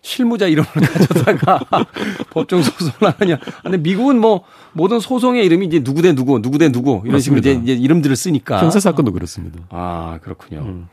실무자 0.00 0.46
이름을 0.46 0.68
가져다가 0.78 1.58
법정 2.30 2.62
소송을 2.62 3.14
하느냐. 3.18 3.38
근데 3.64 3.78
미국은 3.78 4.20
뭐 4.20 4.44
모든 4.74 5.00
소송의 5.00 5.44
이름이 5.46 5.66
이제 5.66 5.82
누구 5.82 6.02
대 6.02 6.12
누구, 6.14 6.40
누구 6.40 6.58
대 6.58 6.70
누구 6.70 7.00
이런 7.04 7.14
맞습니다. 7.14 7.20
식으로 7.20 7.62
이제, 7.62 7.72
이제 7.72 7.82
이름들을 7.82 8.14
쓰니까. 8.14 8.60
형사 8.62 8.78
사건도 8.78 9.10
그렇습니다. 9.12 9.58
아 9.70 10.18
그렇군요. 10.22 10.60
음. 10.60 10.88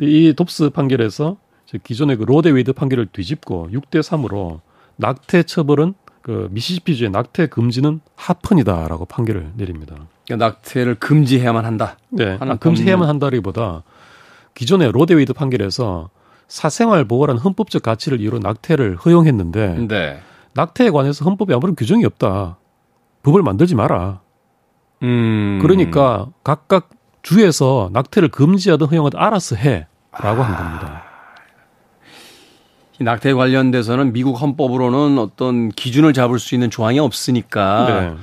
이 0.00 0.34
돕스 0.36 0.70
판결에서 0.70 1.36
기존의 1.82 2.16
그 2.16 2.24
로 2.24 2.34
대 2.34 2.50
웨이드 2.50 2.72
판결을 2.72 3.06
뒤집고 3.06 3.68
6대 3.72 4.00
3으로 4.00 4.60
낙태 4.96 5.44
처벌은 5.44 5.94
그 6.22 6.48
미시시피주의 6.50 7.10
낙태 7.10 7.46
금지는 7.46 8.00
합헌이다라고 8.16 9.04
판결을 9.04 9.52
내립니다. 9.56 9.94
그러니까 10.26 10.46
낙태를 10.46 10.96
금지해야만 10.96 11.64
한다. 11.64 11.98
네, 12.10 12.36
아, 12.40 12.56
금지해야만 12.56 13.08
한다기보다 13.08 13.84
기존의 14.54 14.92
로 14.92 15.01
대 15.01 15.14
웨이드 15.14 15.32
판결에서 15.34 16.10
사생활 16.48 17.04
보호라는 17.04 17.40
헌법적 17.40 17.82
가치를 17.82 18.20
이유로 18.20 18.38
낙태를 18.40 18.96
허용했는데 18.96 19.86
네. 19.86 20.20
낙태에 20.54 20.90
관해서 20.90 21.24
헌법에 21.24 21.54
아무런 21.54 21.76
규정이 21.76 22.04
없다. 22.04 22.58
법을 23.22 23.42
만들지 23.42 23.74
마라. 23.74 24.20
음. 25.02 25.58
그러니까 25.60 26.28
각각 26.42 26.90
주에서 27.26 27.90
낙태를 27.92 28.28
금지하든 28.28 28.86
허용하든 28.86 29.18
알아서 29.18 29.56
해라고 29.56 30.42
한 30.44 30.56
겁니다. 30.56 31.02
이 33.00 33.04
낙태 33.04 33.32
관련돼서는 33.32 34.12
미국 34.12 34.40
헌법으로는 34.40 35.18
어떤 35.18 35.70
기준을 35.70 36.12
잡을 36.12 36.38
수 36.38 36.54
있는 36.54 36.70
조항이 36.70 37.00
없으니까 37.00 37.86
네. 37.88 38.14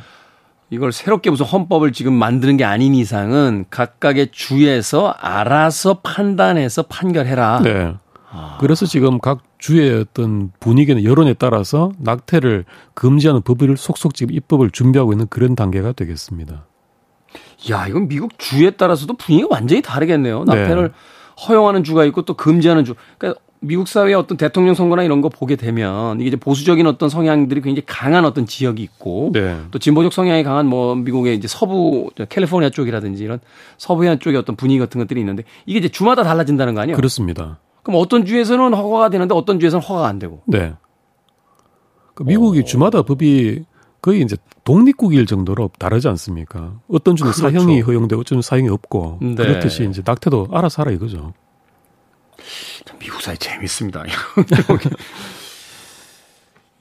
이걸 0.69 0.93
새롭게 0.93 1.31
무슨 1.31 1.45
헌법을 1.45 1.91
지금 1.91 2.13
만드는 2.13 2.55
게 2.55 2.63
아닌 2.63 2.95
이상은 2.95 3.65
각각의 3.69 4.29
주에서 4.31 5.09
알아서 5.09 5.95
판단해서 5.95 6.83
판결해라. 6.83 7.59
네. 7.61 7.95
아. 8.31 8.57
그래서 8.61 8.85
지금 8.85 9.19
각 9.19 9.43
주의 9.57 9.99
어떤 9.99 10.49
분위기나 10.61 11.03
여론에 11.03 11.33
따라서 11.33 11.91
낙태를 11.97 12.63
금지하는 12.93 13.41
법을 13.41 13.75
속속 13.75 14.15
지금 14.15 14.33
입법을 14.33 14.71
준비하고 14.71 15.11
있는 15.11 15.27
그런 15.27 15.55
단계가 15.55 15.91
되겠습니다. 15.91 16.63
야, 17.71 17.87
이건 17.87 18.07
미국 18.07 18.37
주에 18.37 18.71
따라서도 18.71 19.13
분위기가 19.13 19.49
완전히 19.51 19.81
다르겠네요. 19.81 20.43
낙태를 20.43 20.89
네. 20.89 20.93
허용하는 21.47 21.83
주가 21.83 22.05
있고 22.05 22.23
또 22.23 22.33
금지하는 22.33 22.85
주. 22.85 22.95
그러니까 23.17 23.41
미국 23.59 23.87
사회의 23.87 24.13
어떤 24.13 24.37
대통령 24.37 24.75
선거나 24.75 25.03
이런 25.03 25.21
거 25.21 25.29
보게 25.29 25.55
되면 25.55 26.19
이게 26.19 26.27
이제 26.27 26.35
보수적인 26.35 26.85
어떤 26.85 27.07
성향들이 27.07 27.61
굉장히 27.61 27.85
강한 27.85 28.25
어떤 28.25 28.45
지역이 28.45 28.83
있고 28.83 29.31
네. 29.33 29.57
또 29.71 29.79
진보적 29.79 30.11
성향이 30.11 30.43
강한 30.43 30.67
뭐 30.67 30.95
미국의 30.95 31.35
이제 31.37 31.47
서부 31.47 32.09
캘리포니아 32.27 32.69
쪽이라든지 32.69 33.23
이런 33.23 33.39
서부해안 33.77 34.19
쪽의 34.19 34.37
어떤 34.37 34.57
분위기 34.57 34.79
같은 34.79 34.99
것들이 34.99 35.21
있는데 35.21 35.43
이게 35.65 35.79
이제 35.79 35.87
주마다 35.87 36.23
달라진다는 36.23 36.75
거 36.75 36.81
아니에요? 36.81 36.97
그렇습니다. 36.97 37.59
그럼 37.83 38.01
어떤 38.01 38.25
주에서는 38.25 38.73
허가가 38.73 39.09
되는데 39.09 39.33
어떤 39.33 39.59
주에서는 39.61 39.81
허가가 39.81 40.07
안 40.07 40.19
되고. 40.19 40.41
네. 40.45 40.73
그 42.15 42.23
미국이 42.23 42.59
오. 42.59 42.63
주마다 42.63 43.01
법이 43.01 43.63
거의 44.03 44.21
이제 44.21 44.35
독립국일 44.65 45.25
정도로 45.25 45.71
다르지 45.79 46.09
않습니까? 46.09 46.73
어떤 46.89 47.15
주는 47.15 47.31
그렇죠. 47.31 47.49
사형이 47.49 47.79
허용되고 47.79 48.19
어떤 48.19 48.25
주는 48.25 48.41
사형이 48.41 48.67
없고 48.67 49.19
네. 49.21 49.35
그렇듯이 49.35 49.87
이제 49.89 50.01
낙태도 50.05 50.49
알아서 50.51 50.81
하라 50.81 50.91
이거죠. 50.91 51.33
미국 52.99 53.21
사회 53.21 53.37
재밌습니다. 53.37 54.03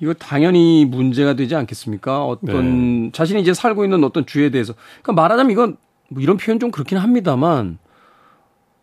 이거 0.01 0.15
당연히 0.15 0.85
문제가 0.85 1.35
되지 1.35 1.55
않겠습니까? 1.55 2.27
어떤 2.27 3.05
네. 3.05 3.13
자신이 3.13 3.41
이제 3.41 3.55
살고 3.55 3.85
있는 3.85 4.03
어떤 4.03 4.27
주에 4.27 4.51
대해서 4.51 4.75
그러니까 5.03 5.13
말하자면 5.23 5.53
이건 5.53 5.77
뭐 6.09 6.21
이런 6.21 6.37
표현 6.39 6.59
좀 6.59 6.73
그렇긴 6.73 6.99
합니다만 6.99 7.79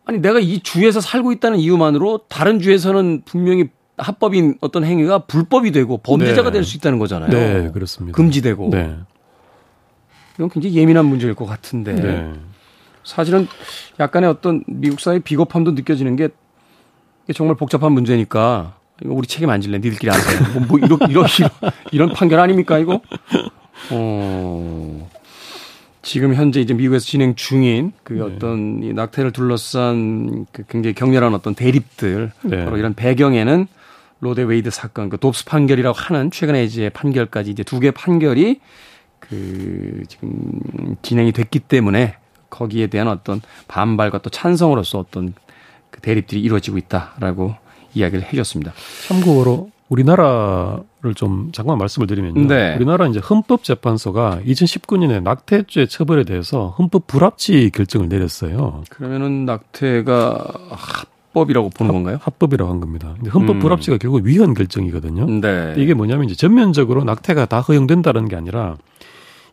아니 0.06 0.18
내가 0.18 0.40
이 0.40 0.60
주에서 0.60 1.02
살고 1.02 1.32
있다는 1.32 1.58
이유만으로 1.58 2.20
다른 2.28 2.58
주에서는 2.58 3.20
분명히 3.26 3.68
합법인 4.00 4.56
어떤 4.60 4.84
행위가 4.84 5.20
불법이 5.20 5.72
되고 5.72 5.98
범죄자가 5.98 6.50
네. 6.50 6.58
될수 6.58 6.76
있다는 6.76 6.98
거잖아요. 6.98 7.30
네, 7.30 7.70
그렇습니다. 7.70 8.16
금지되고. 8.16 8.70
네. 8.70 8.96
이건 10.34 10.48
굉장히 10.48 10.76
예민한 10.76 11.06
문제일 11.06 11.34
것 11.34 11.46
같은데. 11.46 11.94
네. 11.94 12.32
사실은 13.04 13.46
약간의 13.98 14.28
어떤 14.28 14.62
미국 14.66 15.00
사회 15.00 15.18
비겁함도 15.18 15.72
느껴지는 15.72 16.16
게 16.16 16.28
정말 17.34 17.56
복잡한 17.56 17.92
문제니까 17.92 18.74
이거 19.02 19.14
우리 19.14 19.26
책임 19.26 19.50
안 19.50 19.60
질래. 19.60 19.78
니들끼리 19.78 20.10
안 20.10 20.18
돼. 20.18 20.58
뭐, 20.58 20.66
뭐 20.66 20.78
이런, 20.78 20.98
이런, 21.10 21.26
이런, 21.38 21.50
이런 21.92 22.12
판결 22.12 22.40
아닙니까, 22.40 22.78
이거? 22.78 23.00
어, 23.90 25.10
지금 26.02 26.34
현재 26.34 26.60
이제 26.60 26.74
미국에서 26.74 27.04
진행 27.04 27.34
중인 27.34 27.92
그 28.02 28.14
네. 28.14 28.20
어떤 28.20 28.82
이 28.82 28.92
낙태를 28.92 29.32
둘러싼 29.32 30.46
그 30.52 30.64
굉장히 30.68 30.94
격렬한 30.94 31.34
어떤 31.34 31.54
대립들. 31.54 32.32
네. 32.42 32.64
바로 32.64 32.76
이런 32.76 32.94
배경에는 32.94 33.66
로 34.20 34.29
대 34.29 34.42
웨이드 34.42 34.70
사건, 34.70 35.08
그 35.08 35.18
돕스 35.18 35.46
판결이라고 35.46 35.96
하는 35.98 36.30
최근에 36.30 36.64
이제 36.64 36.88
판결까지 36.90 37.50
이제 37.50 37.62
두 37.62 37.80
개 37.80 37.90
판결이 37.90 38.60
그 39.18 40.02
지금 40.08 40.60
진행이 41.02 41.32
됐기 41.32 41.60
때문에 41.60 42.16
거기에 42.50 42.88
대한 42.88 43.08
어떤 43.08 43.40
반발과 43.68 44.18
또 44.18 44.30
찬성으로서 44.30 44.98
어떤 44.98 45.34
그 45.90 46.00
대립들이 46.00 46.40
이루어지고 46.40 46.78
있다라고 46.78 47.54
이야기를 47.94 48.24
해줬습니다. 48.24 48.72
참고로 49.08 49.70
우리나라를 49.88 51.14
좀 51.16 51.50
잠깐 51.52 51.76
말씀을 51.78 52.06
드리면요. 52.06 52.46
네. 52.46 52.76
우리나라 52.76 53.06
이제 53.08 53.18
헌법재판소가 53.18 54.40
2019년에 54.46 55.22
낙태죄 55.22 55.86
처벌에 55.86 56.24
대해서 56.24 56.74
헌법 56.78 57.06
불합치 57.08 57.70
결정을 57.74 58.08
내렸어요. 58.08 58.84
그러면은 58.88 59.44
낙태가 59.46 60.44
합법이라고 61.30 61.70
보는 61.70 61.90
합, 61.90 61.94
건가요? 61.94 62.18
합법이라고 62.20 62.70
한 62.70 62.80
겁니다. 62.80 63.14
근데 63.16 63.30
헌법 63.30 63.56
음. 63.56 63.60
불합치가 63.60 63.98
결국 63.98 64.24
위헌 64.24 64.54
결정이거든요. 64.54 65.26
네. 65.40 65.74
이게 65.76 65.94
뭐냐면 65.94 66.26
이제 66.26 66.34
전면적으로 66.34 67.04
낙태가 67.04 67.46
다 67.46 67.60
허용된다는 67.60 68.28
게 68.28 68.36
아니라 68.36 68.76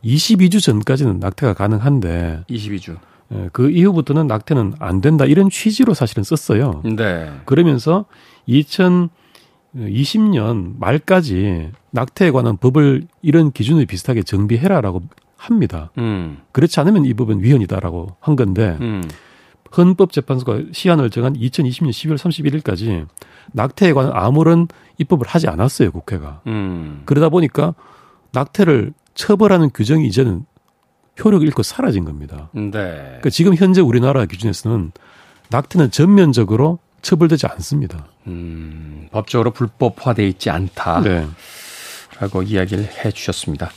22주 0.03 0.61
전까지는 0.61 1.19
낙태가 1.19 1.53
가능한데 1.53 2.43
22주. 2.49 2.97
예, 3.33 3.49
그 3.51 3.69
이후부터는 3.69 4.27
낙태는 4.27 4.75
안 4.79 5.01
된다 5.01 5.25
이런 5.25 5.49
취지로 5.49 5.93
사실은 5.93 6.23
썼어요. 6.23 6.81
네. 6.85 7.29
그러면서 7.45 8.05
2020년 8.47 10.79
말까지 10.79 11.71
낙태에 11.91 12.31
관한 12.31 12.57
법을 12.57 13.07
이런 13.21 13.51
기준에 13.51 13.85
비슷하게 13.85 14.23
정비해라라고 14.23 15.03
합니다. 15.35 15.91
음. 15.97 16.37
그렇지 16.51 16.79
않으면 16.79 17.05
이 17.05 17.13
법은 17.13 17.43
위헌이다라고 17.43 18.15
한 18.19 18.35
건데 18.35 18.77
음. 18.81 19.03
헌법재판소가 19.75 20.59
시한을 20.71 21.09
정한 21.09 21.33
2020년 21.33 21.89
12월 21.89 22.17
31일까지 22.17 23.07
낙태에 23.53 23.93
관한 23.93 24.11
아무런 24.15 24.67
입법을 24.97 25.27
하지 25.27 25.47
않았어요 25.47 25.91
국회가. 25.91 26.41
음. 26.47 27.01
그러다 27.05 27.29
보니까 27.29 27.73
낙태를 28.33 28.93
처벌하는 29.13 29.69
규정이 29.73 30.07
이제는 30.07 30.45
효력을 31.23 31.45
잃고 31.47 31.63
사라진 31.63 32.05
겁니다. 32.05 32.49
네. 32.53 32.71
그러니까 32.71 33.29
지금 33.29 33.55
현재 33.55 33.81
우리나라 33.81 34.25
기준에서는 34.25 34.91
낙태는 35.49 35.91
전면적으로 35.91 36.79
처벌되지 37.01 37.47
않습니다. 37.47 38.05
음, 38.27 39.07
법적으로 39.11 39.51
불법화돼 39.51 40.27
있지 40.27 40.49
않다. 40.49 41.01
네. 41.01 41.27
라고 42.19 42.43
이야기를 42.43 42.83
해 42.83 43.11
주셨습니다. 43.11 43.71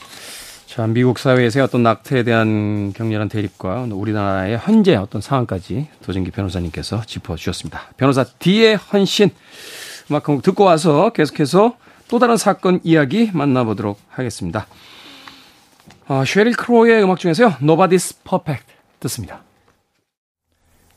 자, 0.71 0.87
미국 0.87 1.19
사회에서의 1.19 1.65
어떤 1.65 1.83
낙태에 1.83 2.23
대한 2.23 2.93
격렬한 2.93 3.27
대립과 3.27 3.87
우리나라의 3.91 4.57
현재 4.57 4.95
어떤 4.95 5.19
상황까지 5.19 5.89
도진기 6.01 6.31
변호사님께서 6.31 7.01
짚어주셨습니다. 7.05 7.89
변호사 7.97 8.23
D의 8.23 8.77
헌신 8.77 9.31
음악 10.09 10.29
한곡 10.29 10.43
듣고 10.43 10.63
와서 10.63 11.09
계속해서 11.09 11.75
또 12.07 12.19
다른 12.19 12.37
사건 12.37 12.79
이야기 12.85 13.31
만나보도록 13.33 13.99
하겠습니다. 14.07 14.65
어, 16.07 16.23
쉐릴 16.25 16.55
크로의 16.55 17.03
음악 17.03 17.19
중에서요. 17.19 17.55
Nobody's 17.61 18.15
Perfect 18.23 18.71
듣습니다. 19.01 19.43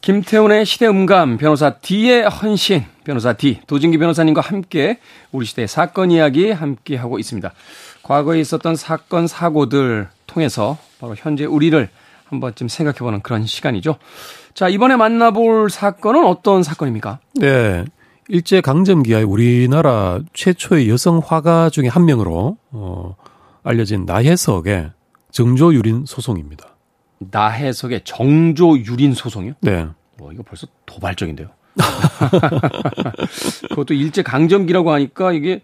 김태훈의 0.03 0.67
시대 0.67 0.87
음감, 0.87 1.37
변호사 1.37 1.79
D의 1.79 2.29
헌신, 2.29 2.85
변호사 3.03 3.33
D, 3.33 3.61
도진기 3.67 3.99
변호사님과 3.99 4.41
함께 4.41 5.01
우리 5.33 5.47
시대의 5.47 5.67
사건 5.67 6.13
이야기 6.13 6.53
함께 6.53 6.95
하고 6.95 7.19
있습니다. 7.19 7.53
과거에 8.05 8.39
있었던 8.41 8.77
사건, 8.77 9.27
사고들 9.27 10.09
통해서 10.27 10.79
바로 11.01 11.15
현재 11.17 11.45
우리를 11.47 11.89
한 12.27 12.41
번쯤 12.41 12.69
생각해보는 12.69 13.23
그런 13.23 13.47
시간이죠. 13.47 13.97
자, 14.53 14.69
이번에 14.69 14.97
만나볼 14.97 15.71
사건은 15.71 16.25
어떤 16.27 16.63
사건입니까? 16.63 17.19
네. 17.35 17.85
일제 18.29 18.61
강점기에 18.61 19.23
우리나라 19.23 20.21
최초의 20.33 20.89
여성 20.89 21.21
화가 21.25 21.71
중에 21.71 21.89
한 21.89 22.05
명으로, 22.05 22.57
어, 22.71 23.17
알려진 23.63 24.05
나혜석의 24.05 24.91
정조 25.33 25.75
유린 25.75 26.05
소송입니다. 26.07 26.69
나해석의 27.19 28.03
정조 28.05 28.79
유린 28.81 29.15
소송이요? 29.15 29.55
네. 29.61 29.87
와, 30.21 30.31
이거 30.33 30.43
벌써 30.43 30.67
도발적인데요. 30.87 31.49
그것도 33.71 33.95
일제 33.95 34.23
강점기라고 34.23 34.93
하니까 34.93 35.33
이게 35.33 35.63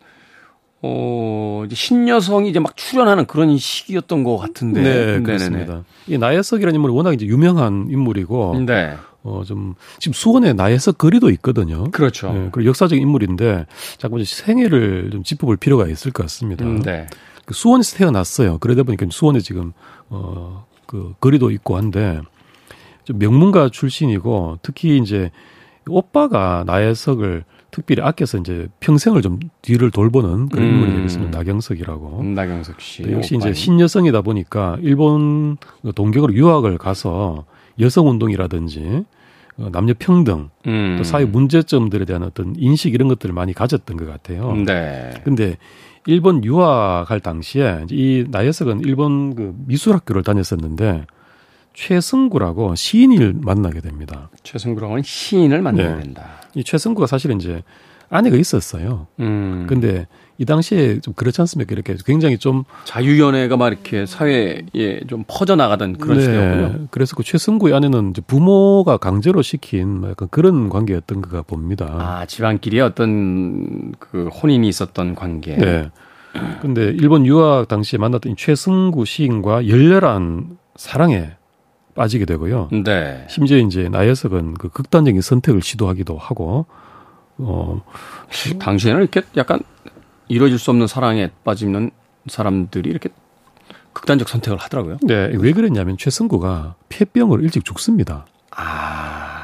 어, 0.83 1.62
이제 1.66 1.75
신여성이 1.75 2.51
이제 2.51 2.59
막 2.59 2.77
출연하는 2.77 3.27
그런 3.27 3.57
시기였던 3.57 4.25
것 4.25 4.37
같은데. 4.38 4.83
네, 4.83 5.23
그렇습니다. 5.23 5.85
이 6.07 6.16
나혜석이라는 6.19 6.75
인물이 6.75 6.93
워낙 6.93 7.12
이제 7.12 7.27
유명한 7.27 7.88
인물이고. 7.90 8.64
네. 8.66 8.97
어, 9.23 9.43
좀, 9.45 9.75
지금 9.99 10.14
수원에 10.14 10.55
나혜석 10.55 10.97
거리도 10.97 11.29
있거든요. 11.33 11.90
그렇죠. 11.90 12.33
네, 12.33 12.49
그리고 12.53 12.71
역사적인 12.71 13.03
인물인데, 13.03 13.66
잠깐 13.99 14.25
생애를 14.25 15.11
좀 15.12 15.23
짚어볼 15.23 15.59
필요가 15.59 15.87
있을 15.87 16.11
것 16.11 16.23
같습니다. 16.23 16.64
음, 16.64 16.81
네. 16.81 17.07
그 17.45 17.53
수원에서 17.53 17.99
태어났어요. 17.99 18.57
그러다 18.59 18.83
보니까 18.85 19.07
수원에 19.11 19.40
지금 19.40 19.73
어 20.09 20.71
그 20.90 21.14
거리도 21.21 21.53
있고 21.53 21.77
한데 21.77 22.21
좀 23.05 23.21
명문가 23.21 23.69
출신이고 23.69 24.59
특히 24.61 24.99
이제 24.99 25.31
오빠가 25.88 26.64
나혜석을 26.66 27.45
특별히 27.70 28.02
아껴서 28.02 28.38
이제 28.38 28.68
평생을 28.80 29.22
좀 29.22 29.38
뒤를 29.62 29.90
돌보는 29.90 30.48
그런 30.48 30.66
음. 30.66 30.70
인물이 30.72 30.96
되겠습니다. 30.96 31.38
나경석이라고. 31.38 32.20
음, 32.20 32.35
나경석 32.35 32.80
씨. 32.80 33.02
역시 33.11 33.37
오빠님. 33.37 33.52
이제 33.52 33.52
신여성이다 33.54 34.22
보니까 34.22 34.76
일본 34.83 35.56
동경으로 35.94 36.35
유학을 36.35 36.78
가서 36.78 37.44
여성 37.78 38.09
운동이라든지 38.09 39.04
어, 39.56 39.68
남녀 39.72 39.94
평등, 39.98 40.48
음. 40.66 40.94
또 40.98 41.04
사회 41.04 41.24
문제점들에 41.24 42.04
대한 42.04 42.22
어떤 42.22 42.54
인식 42.56 42.94
이런 42.94 43.09
것들을 43.09 43.35
많이 43.35 43.52
가졌던 43.52 43.96
것 43.96 44.06
같아요. 44.06 44.54
네. 44.54 45.11
근데 45.24 45.56
일본 46.06 46.44
유학할 46.44 47.20
당시에 47.20 47.87
이 47.90 48.24
나혜석은 48.28 48.80
일본 48.80 49.35
그 49.35 49.54
미술학교를 49.66 50.22
다녔었는데 50.22 51.06
최승구라고 51.74 52.74
시인을 52.74 53.35
만나게 53.40 53.80
됩니다. 53.80 54.30
최승구라고는 54.42 55.02
시인을 55.02 55.62
만나게 55.62 55.88
네. 55.88 56.00
된다. 56.00 56.39
이 56.55 56.65
최승구가 56.65 57.07
사실은 57.07 57.37
이제 57.41 57.63
아내가 58.11 58.37
있었어요. 58.37 59.07
음. 59.21 59.67
근데 59.69 60.07
이 60.37 60.45
당시에 60.45 61.01
좀 61.01 61.15
그렇지 61.15 61.41
않습니까? 61.43 61.73
이렇게 61.73 61.95
굉장히 62.05 62.39
좀 62.39 62.65
자유연애가 62.85 63.57
막 63.57 63.69
이렇게 63.69 64.05
사회에 64.05 64.65
좀 65.07 65.25
퍼져나가던 65.29 65.99
그런 65.99 66.19
네. 66.19 66.25
시대였군요. 66.25 66.89
그래서 66.91 67.15
그 67.15 67.23
최승구의 67.23 67.75
아내는 67.75 68.11
이제 68.11 68.23
부모가 68.27 68.97
강제로 68.97 69.43
시킨 69.43 70.03
약간 70.09 70.29
그런 70.31 70.69
관계였던 70.69 71.23
거가 71.23 71.43
봅니다. 71.43 71.87
아, 71.87 72.27
집안끼리 72.27 72.81
어떤 72.81 73.93
그 73.99 74.29
혼인이 74.29 74.67
있었던 74.67 75.15
관계. 75.15 75.57
네. 75.57 75.91
근데 76.61 76.85
일본 76.85 77.27
유학 77.27 77.69
당시에 77.69 77.99
만났던 77.99 78.35
최승구 78.37 79.05
시인과 79.05 79.69
열렬한 79.69 80.59
사랑에 80.77 81.33
빠지게 81.94 82.24
되고요. 82.24 82.68
네. 82.85 83.26
심지어 83.29 83.59
이제 83.59 83.88
나혜석은 83.88 84.55
그 84.55 84.68
극단적인 84.68 85.20
선택을 85.20 85.62
시도하기도 85.62 86.16
하고 86.16 86.66
어 87.38 87.83
당시에는 88.59 89.00
이렇게 89.00 89.22
약간 89.37 89.61
이루어질 90.29 90.59
수 90.59 90.70
없는 90.70 90.87
사랑에 90.87 91.31
빠지는 91.44 91.90
사람들이 92.29 92.88
이렇게 92.88 93.09
극단적 93.92 94.29
선택을 94.29 94.59
하더라고요. 94.59 94.98
네, 95.03 95.31
왜 95.37 95.53
그랬냐면 95.53 95.96
최승구가 95.96 96.76
폐병으로 96.88 97.42
일찍 97.42 97.64
죽습니다. 97.64 98.26
아, 98.53 99.42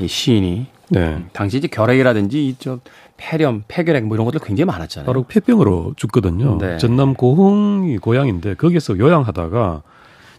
이 0.00 0.06
시인이 0.06 0.66
네. 0.90 1.24
당시 1.32 1.58
이제 1.58 1.68
결핵이라든지 1.68 2.46
이저 2.46 2.78
폐렴, 3.16 3.64
폐결핵 3.66 4.04
뭐 4.04 4.16
이런 4.16 4.26
것들 4.26 4.40
굉장히 4.40 4.66
많았잖아요. 4.66 5.06
바로 5.06 5.24
폐병으로 5.24 5.94
죽거든요. 5.96 6.58
네. 6.58 6.78
전남 6.78 7.14
고흥이 7.14 7.98
고향인데 7.98 8.54
거기서 8.54 8.98
요양하다가 8.98 9.82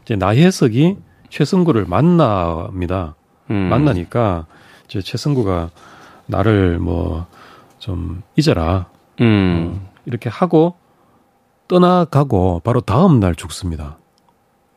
이제 0.04 0.16
나혜석이 0.16 0.98
최승구를 1.30 1.86
만납니다. 1.86 3.16
음. 3.50 3.56
만나니까 3.56 4.46
이제 4.88 5.02
최승구가 5.02 5.70
나를 6.28 6.80
뭐 6.80 7.28
좀 7.80 8.22
잊어라. 8.36 8.90
음. 9.22 9.80
어, 9.82 9.92
이렇게 10.06 10.30
하고 10.30 10.76
떠나가고 11.68 12.62
바로 12.64 12.82
다음 12.82 13.20
날 13.20 13.36
죽습니다. 13.36 13.98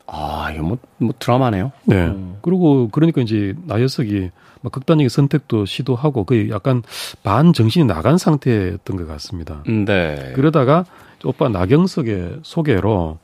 아, 0.07 0.51
이거 0.53 0.63
뭐, 0.63 0.77
뭐 0.97 1.13
드라마네요. 1.17 1.71
네. 1.85 2.07
음. 2.07 2.37
그리고 2.41 2.89
그러니까 2.89 3.21
이제 3.21 3.53
나혜석이 3.65 4.29
막 4.61 4.71
극단적인 4.71 5.09
선택도 5.09 5.65
시도하고 5.65 6.25
거의 6.25 6.49
약간 6.49 6.83
반 7.23 7.53
정신이 7.53 7.85
나간 7.85 8.17
상태였던 8.17 8.97
것 8.97 9.07
같습니다. 9.07 9.63
음, 9.67 9.85
네. 9.85 10.33
그러다가 10.35 10.85
오빠 11.23 11.49
나경석의 11.49 12.39
소개로 12.43 13.19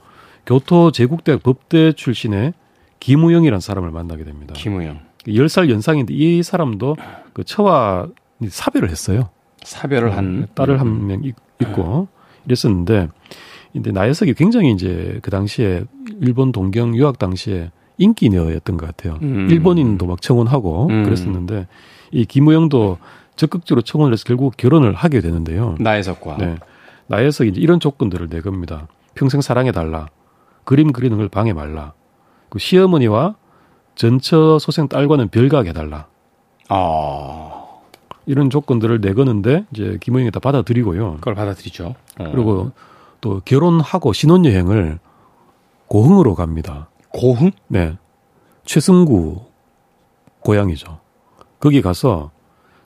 교토 0.45 0.91
제국대학 0.91 1.43
법대 1.43 1.91
출신의 1.91 2.53
김우영이라는 2.99 3.59
사람을 3.59 3.91
만나게 3.91 4.23
됩니다. 4.23 4.53
김우영. 4.55 4.99
10살 5.27 5.69
연상인데 5.69 6.13
이 6.13 6.41
사람도 6.43 6.95
그 7.33 7.43
처와 7.43 8.07
사별을 8.47 8.89
했어요. 8.89 9.29
사별을 9.63 10.15
한 10.15 10.43
어, 10.49 10.53
딸을 10.55 10.79
한 10.79 11.07
명 11.07 11.23
있고 11.59 12.07
이랬었는데 12.45 13.09
근데 13.73 13.91
나혜석이 13.91 14.33
굉장히 14.35 14.71
이제 14.71 15.19
그 15.21 15.29
당시에 15.31 15.83
일본 16.21 16.51
동경 16.51 16.95
유학 16.95 17.19
당시에 17.19 17.71
인기녀였던 17.97 18.77
것 18.77 18.85
같아요. 18.85 19.19
음. 19.21 19.47
일본인도 19.49 20.05
막 20.05 20.21
청혼하고 20.21 20.87
음. 20.89 21.03
그랬었는데 21.03 21.67
이 22.11 22.25
김우영도 22.25 22.97
적극적으로 23.35 23.81
청혼을 23.81 24.13
해서 24.13 24.23
결국 24.25 24.55
결혼을 24.55 24.93
하게 24.93 25.19
되는데요. 25.19 25.75
나혜석과. 25.79 26.37
네. 26.37 26.55
나혜석이 27.07 27.49
이제 27.51 27.61
이런 27.61 27.79
조건들을 27.79 28.29
내 28.29 28.41
겁니다. 28.41 28.87
평생 29.15 29.41
사랑해 29.41 29.71
달라. 29.71 30.07
그림 30.63 30.91
그리는 30.91 31.17
걸 31.17 31.27
방해 31.27 31.53
말라. 31.53 31.93
그 32.49 32.59
시어머니와 32.59 33.35
전처 33.95 34.59
소생 34.59 34.87
딸과는 34.87 35.29
별가게 35.29 35.69
해달라. 35.69 36.07
아. 36.69 37.63
이런 38.25 38.49
조건들을 38.49 39.01
내거는데 39.01 39.65
이제 39.71 39.97
김우영이 40.01 40.31
다 40.31 40.39
받아들이고요. 40.39 41.15
그걸 41.15 41.35
받아들이죠. 41.35 41.95
어. 42.19 42.31
그리고 42.31 42.71
또 43.21 43.41
결혼하고 43.43 44.13
신혼여행을 44.13 44.99
고흥으로 45.87 46.35
갑니다. 46.35 46.89
고흥? 47.09 47.51
네. 47.67 47.97
최승구 48.65 49.45
고향이죠. 50.41 50.99
거기 51.59 51.81
가서 51.81 52.29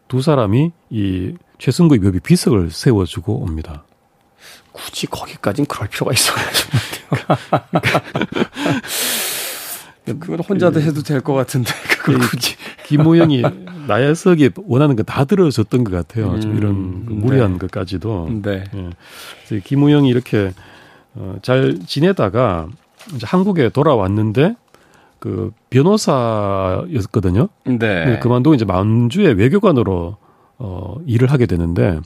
두 0.07 0.21
사람이 0.21 0.71
이 0.91 1.33
최승구의 1.57 1.99
묘비 1.99 2.21
비석을 2.21 2.69
세워주고 2.69 3.41
옵니다. 3.41 3.83
굳이 4.71 5.07
거기까진 5.07 5.65
그럴 5.65 5.89
필요가 5.89 6.13
있어요. 6.13 6.37
그 7.09 7.17
건 10.05 10.39
혼자도 10.39 10.79
그 10.79 10.85
해도 10.85 11.03
될 11.03 11.21
것 11.21 11.33
같은데 11.33 11.71
그걸 11.99 12.19
굳이 12.19 12.55
김호영이 12.87 13.43
나야석이 13.87 14.51
원하는 14.65 14.95
거 14.95 15.03
다 15.03 15.25
들어줬던 15.25 15.83
것 15.83 15.91
같아요. 15.91 16.39
좀 16.39 16.57
이런 16.57 16.71
음, 16.71 17.05
그 17.07 17.13
무리한 17.13 17.53
네. 17.53 17.57
것까지도. 17.59 18.29
네. 18.41 18.63
예. 19.51 19.59
김호영이 19.59 20.09
이렇게 20.09 20.51
어, 21.13 21.35
잘 21.41 21.77
지내다가 21.85 22.67
이제 23.15 23.25
한국에 23.27 23.69
돌아왔는데 23.69 24.55
그 25.19 25.51
변호사였거든요. 25.69 27.49
네. 27.65 28.19
그만두고 28.19 28.53
이제 28.55 28.65
만주의 28.65 29.33
외교관으로 29.33 30.17
어 30.57 30.95
일을 31.05 31.31
하게 31.31 31.45
되는데 31.45 31.99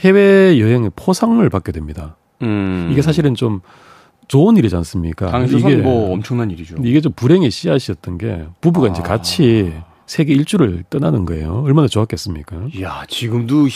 해외 0.00 0.58
여행의 0.60 0.90
포상을 0.96 1.48
받게 1.48 1.72
됩니다. 1.72 2.16
음. 2.42 2.88
이게 2.90 3.02
사실은 3.02 3.34
좀 3.34 3.60
좋은 4.28 4.56
일이지 4.56 4.74
않습니까? 4.76 5.26
당시에 5.30 5.76
뭐 5.76 6.12
엄청난 6.12 6.50
일이죠. 6.50 6.76
이게 6.82 7.00
좀 7.00 7.12
불행의 7.12 7.50
씨앗이었던 7.50 8.18
게 8.18 8.46
부부가 8.60 8.88
아. 8.88 8.90
이제 8.90 9.02
같이 9.02 9.72
세계 10.06 10.34
일주를 10.34 10.84
떠나는 10.90 11.24
거예요. 11.24 11.62
얼마나 11.64 11.88
좋았겠습니까? 11.88 12.68
이야, 12.74 13.04
지금도 13.08 13.68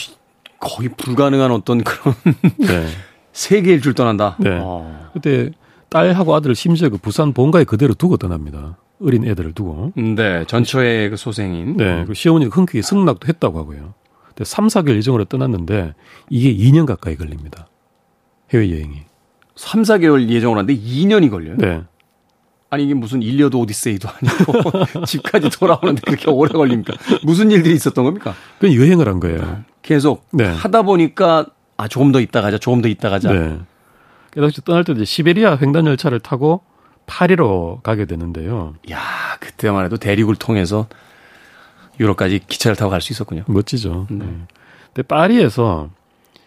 거의 0.59 0.89
불가능한 0.89 1.51
어떤 1.51 1.83
그런 1.83 2.15
네. 2.57 2.87
세계 3.31 3.73
일주를 3.73 3.93
떠난다. 3.95 4.37
네. 4.39 4.59
아. 4.61 5.09
그때 5.13 5.51
딸하고 5.89 6.35
아들을 6.35 6.55
심지어 6.55 6.89
그 6.89 6.97
부산 6.97 7.33
본가에 7.33 7.63
그대로 7.63 7.93
두고 7.93 8.17
떠납니다. 8.17 8.77
어린 9.01 9.25
애들을 9.25 9.53
두고. 9.53 9.93
네, 9.95 10.43
전처의 10.45 11.09
그 11.11 11.15
소생인. 11.15 11.77
네, 11.77 12.03
그 12.05 12.13
시어머니가 12.13 12.53
흔쾌히 12.53 12.81
승낙도 12.81 13.27
했다고 13.27 13.57
하고요. 13.57 13.93
근데 14.27 14.43
3, 14.43 14.67
4개월 14.67 14.97
예정으로 14.97 15.25
떠났는데 15.25 15.93
이게 16.29 16.53
2년 16.53 16.85
가까이 16.85 17.15
걸립니다. 17.15 17.67
해외여행이. 18.53 19.08
3, 19.59 19.81
4개월 19.81 20.29
예정을 20.29 20.57
하는데 20.57 20.73
2년이 20.73 21.29
걸려요? 21.29 21.57
네. 21.57 21.83
아니 22.69 22.85
이게 22.85 22.93
무슨 22.93 23.21
일리어드 23.21 23.57
오디세이도 23.57 24.07
아니고 24.07 25.03
집까지 25.05 25.49
돌아오는데 25.49 26.01
그렇게 26.05 26.29
오래 26.29 26.49
걸립니까? 26.53 26.93
무슨 27.23 27.51
일들이 27.51 27.75
있었던 27.75 28.05
겁니까? 28.05 28.35
그냥 28.59 28.75
여행을 28.77 29.07
한 29.09 29.19
거예요. 29.19 29.63
계속 29.81 30.25
네. 30.31 30.45
하다 30.45 30.83
보니까 30.83 31.47
아 31.75 31.87
조금 31.89 32.13
더 32.13 32.21
있다 32.21 32.41
가자, 32.41 32.57
조금 32.57 32.81
더 32.81 32.87
있다 32.87 33.09
가자. 33.09 33.33
네. 33.33 33.59
그래서 34.31 34.61
떠날 34.61 34.85
때 34.85 34.93
이제 34.93 35.03
시베리아 35.03 35.57
횡단 35.61 35.87
열차를 35.87 36.19
타고 36.21 36.61
파리로 37.05 37.81
가게 37.83 38.05
되는데요. 38.05 38.75
야 38.91 38.99
그때만 39.41 39.83
해도 39.83 39.97
대륙을 39.97 40.35
통해서 40.35 40.87
유럽까지 41.99 42.41
기차를 42.47 42.77
타고 42.77 42.91
갈 42.91 43.01
수 43.01 43.11
있었군요. 43.11 43.43
멋지죠. 43.47 44.07
네. 44.09 44.25
네. 44.25 44.31
근데 44.93 45.05
파리에서 45.05 45.89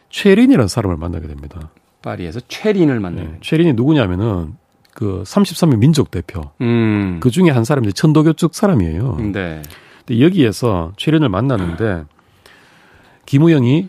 최린이라는 0.08 0.66
사람을 0.68 0.96
만나게 0.96 1.26
됩니다. 1.26 1.68
파리에서 2.02 2.40
최린을 2.48 3.00
만나요. 3.00 3.26
네. 3.26 3.38
최린이 3.40 3.72
누구냐면은 3.72 4.54
그 4.94 5.22
33명 5.24 5.78
민족 5.78 6.10
대표. 6.10 6.50
음. 6.60 7.18
그 7.20 7.30
중에 7.30 7.50
한 7.50 7.64
사람이 7.64 7.92
천도교 7.92 8.34
쪽 8.34 8.54
사람이에요. 8.54 9.16
네. 9.32 9.62
근데 10.04 10.20
여기에서 10.20 10.92
최린을 10.96 11.28
만나는데 11.28 12.04
김우영이 13.26 13.88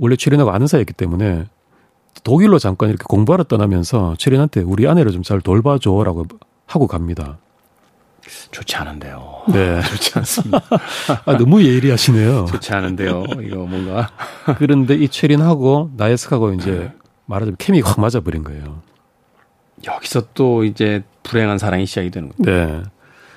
원래 0.00 0.16
최린하고 0.16 0.50
아는 0.50 0.66
사이였기 0.66 0.92
때문에 0.92 1.46
독일로 2.22 2.58
잠깐 2.58 2.90
이렇게 2.90 3.04
공부하러 3.08 3.44
떠나면서 3.44 4.14
최린한테 4.18 4.60
우리 4.60 4.86
아내를 4.86 5.12
좀 5.12 5.22
잘 5.22 5.40
돌봐줘라고 5.40 6.26
하고 6.66 6.86
갑니다. 6.86 7.38
좋지 8.50 8.76
않은데요. 8.76 9.42
네. 9.52 9.80
좋지 9.88 10.12
않습니다. 10.18 10.60
아, 11.24 11.38
너무 11.38 11.64
예리하시네요. 11.64 12.44
좋지 12.46 12.72
않은데요. 12.74 13.24
이거 13.42 13.56
뭔가. 13.64 14.10
그런데 14.58 14.94
이 14.94 15.08
최린하고 15.08 15.92
나예스하고 15.96 16.52
이제 16.52 16.92
말하자면 17.28 17.56
케미가 17.58 17.90
확 17.90 18.00
맞아버린 18.00 18.42
거예요. 18.42 18.82
여기서 19.86 20.28
또 20.34 20.64
이제 20.64 21.04
불행한 21.22 21.58
사랑이 21.58 21.86
시작이 21.86 22.10
되는 22.10 22.30
거죠. 22.30 22.42
네. 22.42 22.82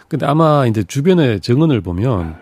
근데 0.08 0.26
아마 0.26 0.66
이제 0.66 0.84
주변의 0.84 1.42
증언을 1.42 1.82
보면 1.82 2.36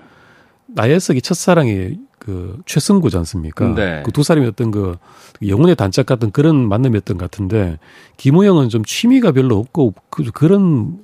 나예석이 0.68 1.22
첫사랑이 1.22 1.98
그 2.20 2.62
최승구지 2.66 3.18
않습니까? 3.18 3.74
네. 3.74 4.04
그두 4.04 4.24
사람이 4.24 4.48
어떤 4.48 4.72
그 4.72 4.98
영혼의 5.46 5.76
단짝 5.76 6.06
같은 6.06 6.32
그런 6.32 6.68
만남이었던 6.68 7.18
것 7.18 7.30
같은데 7.30 7.80
김우영은 8.18 8.70
좀 8.70 8.84
취미가 8.86 9.32
별로 9.32 9.58
없고 9.58 9.96
그, 10.10 10.24
그런 10.32 11.00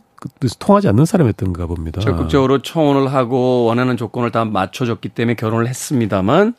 통하지 0.59 0.87
않는 0.89 1.05
사람이었던가 1.05 1.65
봅니다. 1.65 2.01
적극적으로 2.01 2.61
청혼을 2.61 3.13
하고 3.13 3.65
원하는 3.65 3.97
조건을 3.97 4.31
다 4.31 4.45
맞춰줬기 4.45 5.09
때문에 5.09 5.35
결혼을 5.35 5.67
했습니다만 5.67 6.53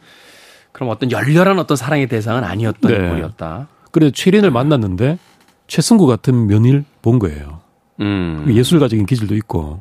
그럼 0.73 0.91
어떤 0.91 1.11
열렬한 1.11 1.59
어떤 1.59 1.77
사랑의 1.77 2.07
대상은 2.09 2.45
아니었던 2.45 2.91
네. 2.91 2.99
인물이었다. 2.99 3.69
그래 3.97 4.11
최린을 4.11 4.51
만났는데 4.51 5.19
최승구 5.69 6.07
같은 6.07 6.49
면일 6.49 6.85
본 7.01 7.19
거예요. 7.19 7.61
음. 8.03 8.43
그 8.45 8.55
예술가적인 8.55 9.07
기질도 9.07 9.35
있고 9.37 9.81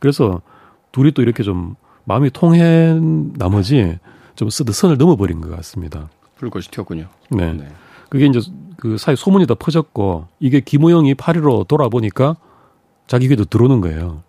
그래서 0.00 0.42
둘이 0.90 1.12
또 1.12 1.22
이렇게 1.22 1.44
좀 1.44 1.76
마음이 2.02 2.30
통해 2.30 2.98
나머지 3.36 4.00
좀 4.34 4.50
쓰듯 4.50 4.74
선을 4.74 4.96
넘어버린 4.96 5.40
것 5.40 5.54
같습니다. 5.54 6.08
불꽃이 6.34 6.64
튀었군요. 6.72 7.06
네. 7.30 7.52
네. 7.52 7.68
그게 8.08 8.26
이제 8.26 8.40
그 8.78 8.98
사회 8.98 9.14
소문이 9.14 9.46
다 9.46 9.54
퍼졌고 9.54 10.26
이게 10.40 10.58
김우영이 10.58 11.14
파리로 11.14 11.66
돌아보니까 11.68 12.34
자기 13.06 13.28
귀에도 13.28 13.44
들어오는 13.44 13.80
거예요. 13.80 14.24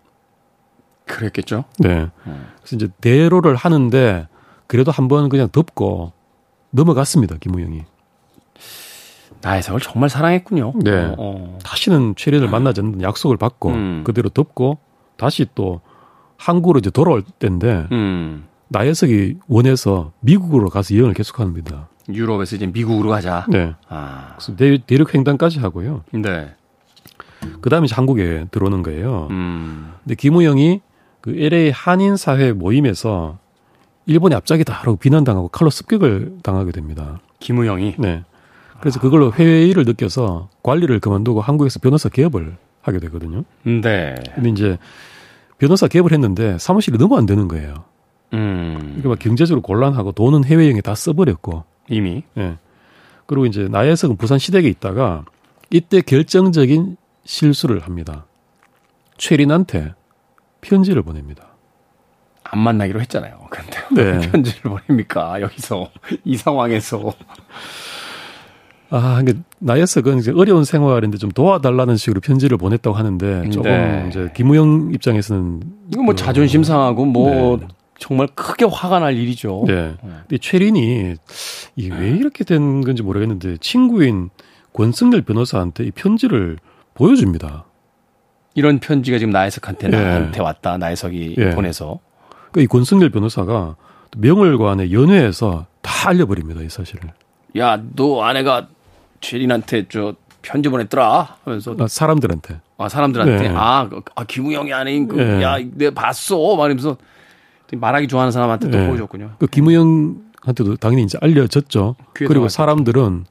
그랬겠죠. 1.06 1.64
네. 1.80 2.08
음. 2.28 2.46
그래서 2.58 2.76
이제 2.76 2.88
대로를 3.00 3.56
하는데 3.56 4.28
그래도 4.68 4.92
한번 4.92 5.28
그냥 5.28 5.48
덮고 5.50 6.12
넘어갔습니다. 6.70 7.38
김우영이. 7.40 7.82
나혜석을 9.44 9.80
정말 9.80 10.08
사랑했군요. 10.08 10.72
네. 10.82 10.90
어. 10.90 11.14
어. 11.18 11.58
다시는 11.62 12.14
최린을 12.16 12.48
만나지 12.48 12.80
않는 12.80 13.02
약속을 13.02 13.36
받고 13.36 13.70
음. 13.70 14.04
그대로 14.04 14.30
덮고 14.30 14.78
다시 15.16 15.46
또 15.54 15.80
한국으로 16.38 16.78
이제 16.78 16.90
돌아올 16.90 17.22
때인데 17.38 17.86
음. 17.92 18.46
나혜석이 18.68 19.36
원해서 19.46 20.12
미국으로 20.20 20.70
가서 20.70 20.94
여행을 20.94 21.12
계속합니다. 21.14 21.88
유럽에서 22.08 22.56
이제 22.56 22.66
미국으로 22.66 23.10
가자. 23.10 23.46
네. 23.48 23.74
아. 23.88 24.34
그래서 24.36 24.56
대, 24.56 24.78
대륙 24.78 25.14
횡단까지 25.14 25.60
하고요. 25.60 26.04
네. 26.12 26.54
그 27.60 27.68
다음에 27.68 27.84
이제 27.84 27.94
한국에 27.94 28.46
들어오는 28.50 28.82
거예요. 28.82 29.28
음. 29.30 29.92
근데 30.02 30.14
김우영이 30.14 30.80
그 31.20 31.34
LA 31.36 31.70
한인 31.70 32.16
사회 32.16 32.52
모임에서 32.52 33.38
일본이 34.06 34.34
앞짝이다라고 34.34 34.96
비난당하고 34.96 35.48
칼로 35.48 35.70
습격을 35.70 36.38
당하게 36.42 36.72
됩니다. 36.72 37.20
김우영이? 37.40 37.96
네. 37.98 38.24
그래서 38.84 39.00
그걸로 39.00 39.32
회의를 39.32 39.84
느껴서 39.86 40.50
관리를 40.62 41.00
그만두고 41.00 41.40
한국에서 41.40 41.78
변호사 41.78 42.10
개업을 42.10 42.58
하게 42.82 42.98
되거든요. 42.98 43.44
네. 43.62 44.14
근데 44.34 44.50
이제 44.50 44.76
변호사 45.56 45.88
개업을 45.88 46.12
했는데 46.12 46.58
사무실이 46.58 46.98
너무 46.98 47.16
안 47.16 47.24
되는 47.24 47.48
거예요. 47.48 47.84
음. 48.34 48.76
그러니까 48.78 49.08
막 49.08 49.18
경제적으로 49.20 49.62
곤란하고 49.62 50.12
돈은 50.12 50.44
해외여행에 50.44 50.82
다 50.82 50.94
써버렸고. 50.94 51.64
이미? 51.88 52.24
예. 52.36 52.42
네. 52.42 52.58
그리고 53.24 53.46
이제 53.46 53.68
나혜석은 53.68 54.18
부산 54.18 54.38
시댁에 54.38 54.68
있다가 54.68 55.24
이때 55.70 56.02
결정적인 56.02 56.98
실수를 57.24 57.80
합니다. 57.80 58.26
최린한테 59.16 59.94
편지를 60.60 61.00
보냅니다. 61.00 61.46
안 62.42 62.58
만나기로 62.58 63.00
했잖아요. 63.00 63.48
근데 63.48 64.18
네. 64.18 64.20
편지를 64.30 64.72
보냅니까? 64.72 65.40
여기서 65.40 65.90
이 66.24 66.36
상황에서 66.36 67.14
아, 68.96 69.20
그러니까 69.20 69.44
나혜석은 69.58 70.18
이제 70.18 70.30
어려운 70.30 70.62
생활인데 70.62 71.18
좀 71.18 71.32
도와달라는 71.32 71.96
식으로 71.96 72.20
편지를 72.20 72.56
보냈다고 72.56 72.96
하는데 72.96 73.50
조금 73.50 73.68
네. 73.68 74.06
이제 74.08 74.30
김우영 74.36 74.92
입장에서는 74.94 75.62
이거 75.92 76.02
뭐 76.02 76.14
그, 76.14 76.22
자존심 76.22 76.62
상하고 76.62 77.04
뭐 77.04 77.56
네. 77.56 77.66
정말 77.98 78.28
크게 78.36 78.66
화가 78.66 79.00
날 79.00 79.16
일이죠. 79.16 79.64
네. 79.66 79.96
근데 80.00 80.38
최린이 80.40 81.16
이게 81.74 81.92
왜 81.92 82.10
이렇게 82.10 82.44
된 82.44 82.82
건지 82.82 83.02
모르겠는데 83.02 83.56
친구인 83.56 84.30
권승열 84.72 85.22
변호사한테 85.22 85.84
이 85.86 85.90
편지를 85.90 86.58
보여줍니다. 86.94 87.64
이런 88.54 88.78
편지가 88.78 89.18
지금 89.18 89.32
나혜석한테 89.32 89.88
네. 89.88 90.00
나한테 90.00 90.40
왔다. 90.40 90.78
나혜석이 90.78 91.34
네. 91.36 91.50
보내서. 91.50 91.98
그러니까 92.52 92.60
이 92.60 92.66
권승열 92.68 93.10
변호사가 93.10 93.74
명월관의 94.18 94.92
연회에서 94.92 95.66
다 95.82 96.10
알려버립니다. 96.10 96.62
이 96.62 96.68
사실을. 96.68 97.10
야, 97.56 97.80
너 97.96 98.22
아내가 98.22 98.68
최린한테 99.24 99.86
저 99.88 100.14
편지 100.42 100.68
보냈더라 100.68 101.38
하면서 101.44 101.74
아, 101.78 101.86
사람들한테 101.88 102.60
아 102.76 102.88
사람들한테 102.88 103.48
네. 103.48 103.54
아, 103.56 103.88
아 104.14 104.24
김우영이 104.24 104.72
아닌 104.72 105.08
그, 105.08 105.16
네. 105.16 105.42
야 105.42 105.56
내가 105.58 105.92
봤어 105.94 106.56
말하면서 106.56 106.96
말하기 107.72 108.06
좋아하는 108.08 108.30
사람한테 108.30 108.70
또 108.70 108.76
네. 108.78 108.86
보여줬군요. 108.86 109.32
그 109.38 109.46
김우영한테도 109.46 110.76
당연히 110.76 111.02
이제 111.04 111.18
알려졌죠. 111.20 111.96
그리고 112.12 112.48
사람들은 112.48 113.24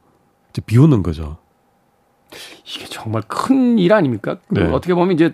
이제 0.50 0.62
비웃는 0.66 1.04
거죠. 1.04 1.38
이게 2.66 2.86
정말 2.86 3.22
큰 3.28 3.78
일 3.78 3.94
아닙니까? 3.94 4.38
그 4.50 4.60
네. 4.60 4.66
어떻게 4.66 4.94
보면 4.96 5.14
이제 5.14 5.34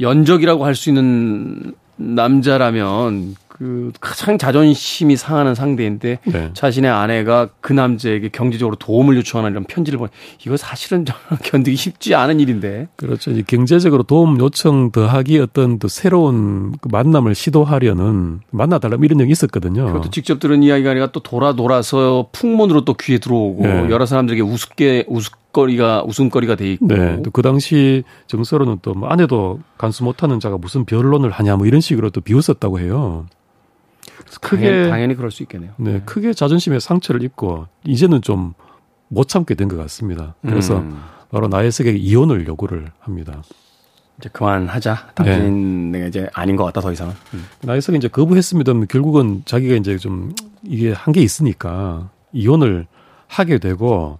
연적이라고 0.00 0.64
할 0.66 0.74
수 0.74 0.90
있는 0.90 1.74
남자라면 1.96 3.34
그 3.58 3.90
가장 4.02 4.36
자존심이 4.36 5.16
상하는 5.16 5.54
상대인데 5.54 6.18
네. 6.24 6.50
자신의 6.52 6.90
아내가 6.90 7.48
그 7.62 7.72
남자에게 7.72 8.28
경제적으로 8.28 8.76
도움을 8.76 9.16
요청하는 9.16 9.52
이런 9.52 9.64
편지를 9.64 9.98
보내 9.98 10.10
이거 10.44 10.58
사실은 10.58 11.06
견디기 11.42 11.74
쉽지 11.74 12.14
않은 12.14 12.38
일인데 12.38 12.88
그렇죠. 12.96 13.30
이제 13.30 13.42
경제적으로 13.46 14.02
도움 14.02 14.38
요청 14.38 14.90
더하기 14.90 15.38
어떤 15.38 15.78
또 15.78 15.88
새로운 15.88 16.72
그 16.82 16.88
만남을 16.92 17.34
시도하려는 17.34 18.40
만나달라 18.50 18.98
이런 19.02 19.18
적이 19.18 19.32
있었거든요. 19.32 19.86
그것도 19.86 20.10
직접 20.10 20.38
들은 20.38 20.62
이야기가 20.62 20.90
아니라 20.90 21.06
또 21.12 21.20
돌아 21.20 21.54
돌아서 21.54 22.28
풍문으로 22.32 22.84
또 22.84 22.92
귀에 22.92 23.16
들어오고 23.16 23.62
네. 23.62 23.88
여러 23.90 24.04
사람들에게 24.04 24.42
우습게 24.42 25.06
우습 25.08 25.32
거리가 25.52 26.02
웃음거리가 26.04 26.56
돼 26.56 26.70
있고. 26.72 26.86
네. 26.88 27.22
또 27.22 27.30
그 27.30 27.40
당시 27.40 28.04
정서로는 28.26 28.80
또 28.82 28.92
뭐 28.92 29.08
아내도 29.08 29.60
간수 29.78 30.04
못하는 30.04 30.40
자가 30.40 30.58
무슨 30.58 30.84
변론을 30.84 31.30
하냐 31.30 31.56
뭐 31.56 31.66
이런 31.66 31.80
식으로 31.80 32.10
또 32.10 32.20
비웃었다고 32.20 32.80
해요. 32.80 33.24
크게 34.40 34.68
당연히, 34.70 34.90
당연히 34.90 35.14
그럴 35.14 35.30
수 35.30 35.42
있겠네요. 35.42 35.72
네, 35.76 35.92
네, 35.94 36.02
크게 36.04 36.32
자존심에 36.32 36.78
상처를 36.80 37.22
입고 37.22 37.66
이제는 37.84 38.22
좀 38.22 38.54
못 39.08 39.28
참게 39.28 39.54
된 39.54 39.68
것 39.68 39.76
같습니다. 39.76 40.34
그래서 40.42 40.78
음. 40.78 41.00
바로 41.30 41.48
나혜석에게 41.48 41.98
이혼을 41.98 42.46
요구를 42.46 42.90
합니다. 43.00 43.42
이제 44.18 44.28
그만하자. 44.32 45.10
당신 45.14 45.92
네. 45.92 46.06
이제 46.08 46.28
아닌 46.32 46.56
것 46.56 46.64
같다 46.64 46.80
더 46.80 46.92
이상은. 46.92 47.14
음. 47.34 47.44
나혜석이 47.62 47.98
이제 47.98 48.08
거부했습니다만 48.08 48.86
결국은 48.88 49.42
자기가 49.44 49.74
이제 49.74 49.98
좀 49.98 50.32
이게 50.64 50.92
한게 50.92 51.20
있으니까 51.20 52.10
이혼을 52.32 52.86
하게 53.28 53.58
되고 53.58 54.18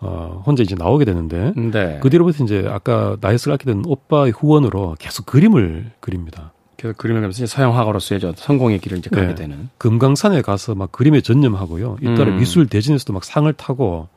어 0.00 0.42
혼자 0.44 0.62
이제 0.62 0.74
나오게 0.74 1.04
되는데 1.04 1.52
네. 1.56 2.00
그 2.02 2.10
뒤로부터 2.10 2.44
이제 2.44 2.66
아까 2.68 3.16
갖게 3.20 3.64
된 3.64 3.82
오빠의 3.86 4.32
후원으로 4.32 4.96
계속 4.98 5.26
그림을 5.26 5.92
그립니다. 6.00 6.52
그 6.78 6.92
그림을 6.92 7.20
그리면서 7.22 7.46
서양 7.46 7.76
화가로서의 7.76 8.20
저 8.20 8.32
성공의 8.36 8.78
길을 8.80 8.98
이제 8.98 9.08
가게 9.10 9.28
네. 9.28 9.34
되는. 9.34 9.68
금강산에 9.78 10.42
가서 10.42 10.74
막 10.74 10.92
그림에 10.92 11.20
전념하고요. 11.20 11.98
잇따라 12.00 12.32
음. 12.32 12.38
미술 12.38 12.66
대진에서도 12.66 13.12
막 13.12 13.24
상을 13.24 13.50
타고 13.54 14.08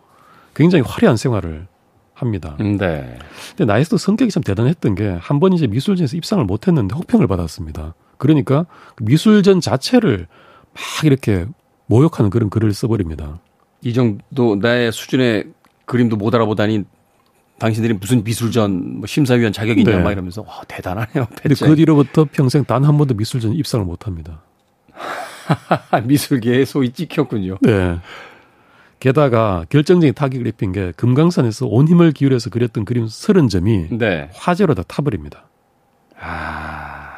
굉장히 0.54 0.84
화려한 0.86 1.16
생활을 1.18 1.68
합니다. 2.14 2.58
음, 2.60 2.78
네. 2.78 3.18
근데 3.56 3.72
나이스도 3.72 3.98
성격이 3.98 4.30
참 4.32 4.44
대단했던 4.44 4.96
게 4.96 5.18
한 5.22 5.40
번 5.40 5.54
이제 5.54 5.68
미술전에서 5.68 6.18
입상을 6.18 6.44
못했는데 6.44 6.96
혹평을 6.96 7.28
받았습니다. 7.28 7.94
그러니까 8.18 8.66
그 8.96 9.06
미술전 9.06 9.62
자체를 9.62 10.28
막 10.74 11.06
이렇게 11.06 11.46
모욕하는 11.86 12.30
그런 12.30 12.50
글을 12.50 12.74
써버립니다. 12.74 13.40
이 13.82 13.94
정도 13.94 14.58
나의 14.58 14.92
수준의 14.92 15.46
그림도 15.86 16.18
못 16.18 16.36
알아보다니 16.36 16.84
당신들이 17.60 17.94
무슨 17.94 18.24
미술전 18.24 19.00
뭐 19.00 19.08
심사위원 19.08 19.52
자격이 19.54 19.82
있냐 19.82 19.98
네. 19.98 20.04
막 20.04 20.12
이러면서 20.12 20.42
와 20.42 20.62
대단하네요. 20.68 21.28
근데 21.42 21.56
그 21.56 21.76
뒤로부터 21.76 22.26
평생 22.32 22.64
단 22.66 22.84
한 22.84 22.98
번도 22.98 23.14
미술전 23.16 23.54
입상을 23.54 23.86
못 23.86 24.08
합니다. 24.08 24.42
미술계에 26.06 26.66
소위 26.66 26.92
찍혔군요. 26.92 27.58
네. 27.62 28.00
게다가 29.00 29.66
결정적인 29.70 30.14
타격을 30.14 30.48
입힌 30.48 30.72
게 30.72 30.92
금강산에서 30.98 31.68
온 31.68 31.88
힘을 31.88 32.12
기울여서 32.12 32.50
그렸던 32.50 32.86
그림 32.86 33.06
30점이 33.06 33.98
네. 33.98 34.30
화재로 34.34 34.74
다 34.76 34.84
타버립니다. 34.88 35.48
아. 36.20 37.10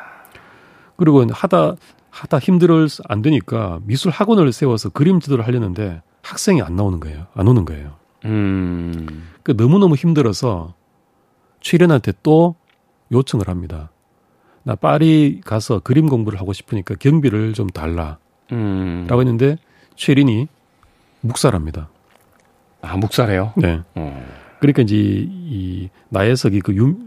그리고 0.96 1.26
하다 1.32 1.76
하다 2.12 2.40
힘들어 2.40 2.86
안 3.08 3.22
되니까 3.22 3.80
미술 3.84 4.12
학원을 4.12 4.52
세워서 4.52 4.90
그림 4.90 5.20
지도를 5.20 5.48
하려는데 5.48 6.02
학생이 6.22 6.62
안 6.62 6.76
나오는 6.76 7.00
거예요. 7.00 7.26
안 7.34 7.48
오는 7.48 7.66
거예요. 7.66 7.96
음. 8.26 9.30
그 9.44 9.52
너무너무 9.52 9.96
힘들어서 9.96 10.74
최련한테 11.60 12.14
또 12.24 12.56
요청을 13.12 13.48
합니다. 13.48 13.92
나 14.64 14.76
파리 14.76 15.42
가서 15.44 15.80
그림 15.80 16.08
공부를 16.08 16.40
하고 16.40 16.54
싶으니까 16.54 16.96
경비를 16.96 17.54
좀 17.54 17.68
달라. 17.68 18.18
음. 18.52 19.06
라고 19.10 19.22
했는데 19.22 19.58
최린이 19.96 20.48
묵살합니다. 21.22 21.90
아, 22.82 22.98
묵살해요? 22.98 23.54
네. 23.58 23.82
어. 23.96 24.26
그러니까 24.60 24.82
이제 24.82 24.96
이 24.96 25.90
나혜석이 26.10 26.62
그 26.62 26.76
유, 26.76 26.98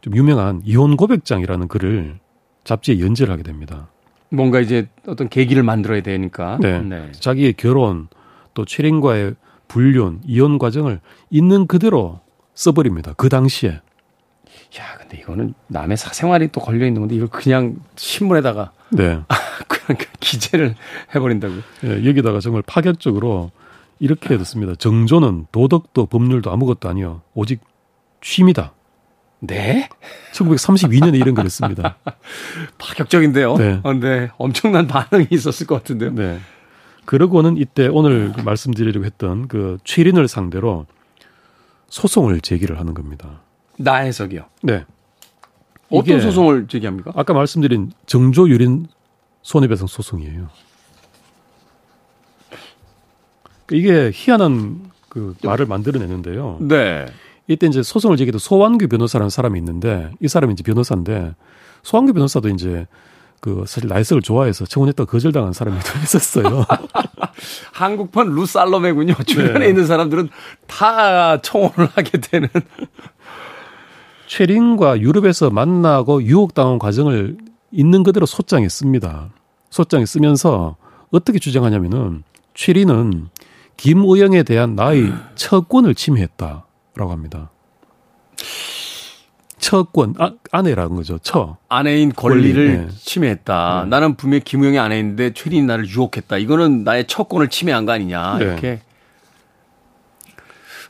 좀 0.00 0.16
유명한 0.16 0.60
이혼 0.64 0.96
고백장이라는 0.96 1.68
글을 1.68 2.18
잡지에 2.64 3.00
연재를 3.00 3.32
하게 3.32 3.42
됩니다. 3.42 3.88
뭔가 4.30 4.60
이제 4.60 4.88
어떤 5.06 5.28
계기를 5.28 5.62
만들어야 5.62 6.02
되니까. 6.02 6.58
네. 6.60 6.80
네. 6.80 7.12
자기의 7.12 7.54
결혼 7.54 8.08
또 8.54 8.64
최린과의 8.64 9.34
불륜, 9.72 10.20
이혼 10.26 10.58
과정을 10.58 11.00
있는 11.30 11.66
그대로 11.66 12.20
써버립니다. 12.54 13.14
그 13.14 13.30
당시에. 13.30 13.70
야, 13.70 14.98
근데 14.98 15.16
이거는 15.16 15.54
남의 15.68 15.96
사생활이 15.96 16.48
또 16.52 16.60
걸려 16.60 16.86
있는 16.86 17.00
건데 17.00 17.14
이걸 17.14 17.28
그냥 17.28 17.76
신문에다가 17.96 18.72
네. 18.90 19.18
그냥 19.68 19.98
기재를 20.20 20.74
해버린다고. 21.14 21.54
예, 21.84 22.06
여기다가 22.06 22.40
정말 22.40 22.60
파격적으로 22.66 23.50
이렇게 23.98 24.36
됐습니다. 24.36 24.74
정조는 24.74 25.46
도덕도 25.52 26.04
법률도 26.04 26.50
아무것도 26.50 26.90
아니요. 26.90 27.22
오직 27.32 27.60
취미다. 28.20 28.74
네? 29.40 29.88
1932년에 30.34 31.18
이런 31.18 31.34
걸 31.34 31.46
했습니다. 31.46 31.96
파격적인데요. 32.76 33.56
네. 33.56 33.80
어, 33.82 33.94
네. 33.94 34.28
엄청난 34.36 34.86
반응이 34.86 35.28
있었을 35.30 35.66
것 35.66 35.76
같은데요. 35.76 36.10
네. 36.12 36.40
그러고는 37.04 37.56
이때 37.56 37.88
오늘 37.88 38.32
말씀드리려고 38.44 39.04
했던 39.04 39.48
그 39.48 39.78
최린을 39.84 40.28
상대로 40.28 40.86
소송을 41.88 42.40
제기를 42.40 42.78
하는 42.78 42.94
겁니다. 42.94 43.40
나해석이요? 43.76 44.44
네. 44.62 44.84
어떤 45.90 46.20
소송을 46.20 46.68
제기합니까? 46.68 47.12
아까 47.14 47.34
말씀드린 47.34 47.92
정조 48.06 48.48
유린 48.48 48.86
손해배상 49.42 49.86
소송이에요. 49.88 50.48
이게 53.72 54.10
희한한 54.12 54.90
그 55.08 55.34
말을 55.44 55.66
만들어내는데요. 55.66 56.58
네. 56.60 57.06
이때 57.48 57.66
이제 57.66 57.82
소송을 57.82 58.16
제기도 58.16 58.38
소환규 58.38 58.88
변호사라는 58.88 59.28
사람이 59.28 59.58
있는데 59.58 60.10
이 60.20 60.28
사람이 60.28 60.52
이제 60.54 60.62
변호사인데 60.62 61.34
소환규 61.82 62.14
변호사도 62.14 62.48
이제 62.48 62.86
그 63.42 63.64
사실 63.66 63.88
나이스를 63.88 64.22
좋아해서 64.22 64.64
청혼했다 64.66 65.04
거절당한 65.04 65.52
사람이 65.52 65.76
있었어요. 66.04 66.64
한국판 67.74 68.28
루살롬이군요. 68.28 69.14
주변에 69.26 69.58
네. 69.58 69.68
있는 69.68 69.84
사람들은 69.84 70.28
다 70.68 71.38
청혼을 71.38 71.88
하게 71.92 72.20
되는. 72.20 72.48
최린과 74.28 75.00
유럽에서 75.00 75.50
만나고 75.50 76.22
유혹당한 76.22 76.78
과정을 76.78 77.36
있는 77.72 78.04
그대로 78.04 78.26
소장에 78.26 78.68
씁니다. 78.68 79.30
소장에 79.70 80.06
쓰면서 80.06 80.76
어떻게 81.10 81.40
주장하냐면은 81.40 82.22
최린은 82.54 83.28
김의영에 83.76 84.44
대한 84.44 84.76
나의 84.76 85.12
처권을 85.34 85.96
침해했다라고 85.96 87.10
합니다. 87.10 87.50
처권 89.62 90.16
아, 90.18 90.32
아내라는 90.50 90.96
거죠. 90.96 91.18
처 91.22 91.56
아내인 91.68 92.12
권리를 92.12 92.76
권리, 92.76 92.86
네. 92.86 92.92
침해했다. 92.98 93.82
네. 93.84 93.90
나는 93.90 94.16
분명 94.16 94.38
히 94.38 94.40
김우영의 94.40 94.78
아내인데 94.78 95.32
최린이 95.34 95.62
나를 95.62 95.88
유혹했다. 95.88 96.36
이거는 96.36 96.82
나의 96.82 97.06
처권을 97.06 97.48
침해한 97.48 97.86
거 97.86 97.92
아니냐. 97.92 98.38
네. 98.38 98.44
이렇게 98.44 98.80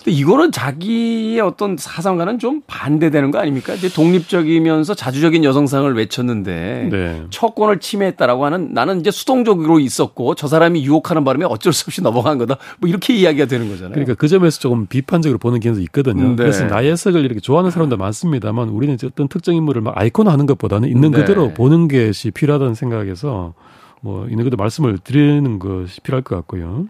근데 0.04 0.16
이거는 0.16 0.50
자기의 0.50 1.40
어떤 1.40 1.76
사상과는 1.76 2.40
좀 2.40 2.60
반대되는 2.66 3.30
거 3.30 3.38
아닙니까? 3.38 3.74
이제 3.74 3.88
독립적이면서 3.88 4.94
자주적인 4.94 5.44
여성상을 5.44 5.94
외쳤는데 5.94 6.88
네. 6.90 7.22
처권을 7.30 7.78
침해했다라고 7.78 8.44
하는 8.44 8.72
나는 8.72 9.00
이제 9.00 9.12
수동적으로 9.12 9.78
있었고 9.78 10.34
저 10.34 10.48
사람이 10.48 10.84
유혹하는 10.84 11.22
바람에 11.24 11.44
어쩔 11.44 11.72
수 11.72 11.84
없이 11.86 12.02
넘어간 12.02 12.38
거다. 12.38 12.56
뭐 12.80 12.90
이렇게 12.90 13.14
이야기가 13.14 13.46
되는 13.46 13.68
거잖아요. 13.68 13.92
그러니까 13.92 14.14
그 14.14 14.26
점에서 14.26 14.58
조금 14.58 14.86
비판적으로 14.86 15.38
보는 15.38 15.60
경우도 15.60 15.80
있거든요. 15.82 16.30
네. 16.30 16.36
그래서 16.36 16.66
나예석을 16.66 17.24
이렇게 17.24 17.40
좋아하는 17.40 17.70
사람도 17.70 17.96
많습니다만 17.96 18.70
우리는 18.70 18.96
어떤 19.04 19.28
특정 19.28 19.54
인물을 19.54 19.82
막 19.82 19.94
아이콘화하는 19.96 20.46
것보다는 20.46 20.88
있는 20.88 21.12
네. 21.12 21.18
그대로 21.18 21.52
보는 21.54 21.86
것이 21.86 22.32
필요하다는 22.32 22.74
생각에서 22.74 23.54
뭐 24.00 24.26
있는 24.26 24.38
그대로 24.44 24.56
말씀을 24.56 24.98
드리는 24.98 25.60
것이 25.60 26.00
필요할 26.00 26.22
것 26.22 26.34
같고요. 26.36 26.86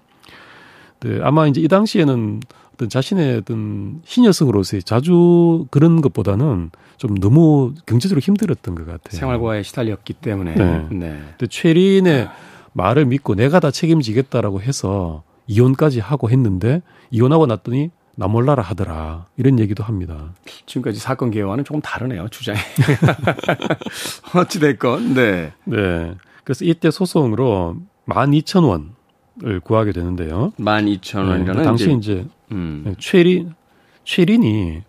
네, 1.00 1.18
아마 1.22 1.46
이제 1.46 1.60
이 1.60 1.68
당시에는 1.68 2.40
어떤 2.82 2.88
자신의 2.88 3.36
어떤 3.38 4.00
신여성으로서의 4.04 4.82
자주 4.82 5.66
그런 5.70 6.00
것보다는 6.00 6.70
좀 6.96 7.16
너무 7.18 7.74
경제적으로 7.86 8.20
힘들었던 8.20 8.74
것 8.74 8.86
같아요. 8.86 9.18
생활과에 9.18 9.62
시달렸기 9.62 10.14
때문에. 10.14 10.54
네. 10.54 10.88
네. 10.90 11.20
근데 11.30 11.46
최린의 11.48 12.28
말을 12.72 13.06
믿고 13.06 13.36
내가 13.36 13.60
다 13.60 13.70
책임지겠다라고 13.70 14.60
해서 14.62 15.22
이혼까지 15.46 16.00
하고 16.00 16.28
했는데 16.30 16.82
이혼하고 17.10 17.46
났더니 17.46 17.90
나 18.16 18.26
몰라라 18.26 18.62
하더라 18.62 19.26
이런 19.36 19.60
얘기도 19.60 19.84
합니다. 19.84 20.32
지금까지 20.66 20.98
사건 20.98 21.30
개요와는 21.30 21.64
조금 21.64 21.80
다르네요 21.80 22.28
주장이. 22.30 22.58
어찌 24.34 24.58
됐건 24.58 25.14
네. 25.14 25.52
네. 25.64 26.14
그래서 26.42 26.64
이때 26.64 26.90
소송으로 26.90 27.76
12,000원 28.08 28.90
을 29.44 29.58
구하게 29.60 29.92
되는데요. 29.92 30.52
12,000원이라는 30.58 31.56
네, 31.56 31.62
당시 31.64 31.92
이제 31.92 32.24
음. 32.52 32.82
네, 32.84 32.94
최린 32.98 33.54
최린이 34.04 34.82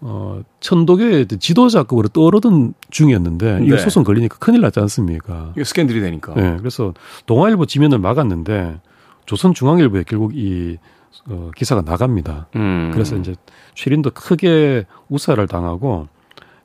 어 0.00 0.40
천도교의 0.60 1.26
지도자급으로 1.26 2.08
떠오르던 2.08 2.74
중이었는데 2.90 3.60
네. 3.60 3.66
이거 3.66 3.76
소송 3.78 4.04
걸리니까 4.04 4.38
큰일 4.38 4.60
났지 4.60 4.78
않습니까? 4.78 5.52
이거 5.56 5.64
스캔들이 5.64 6.00
되니까. 6.00 6.34
네, 6.34 6.56
그래서 6.58 6.94
동아일보 7.26 7.66
지면을 7.66 7.98
막았는데 7.98 8.80
조선중앙일보에 9.24 10.04
결국 10.06 10.36
이 10.36 10.78
어, 11.28 11.50
기사가 11.56 11.82
나갑니다. 11.82 12.46
음. 12.56 12.90
그래서 12.92 13.16
이제 13.16 13.34
최린도 13.74 14.10
크게 14.10 14.84
우사를 15.08 15.44
당하고 15.48 16.08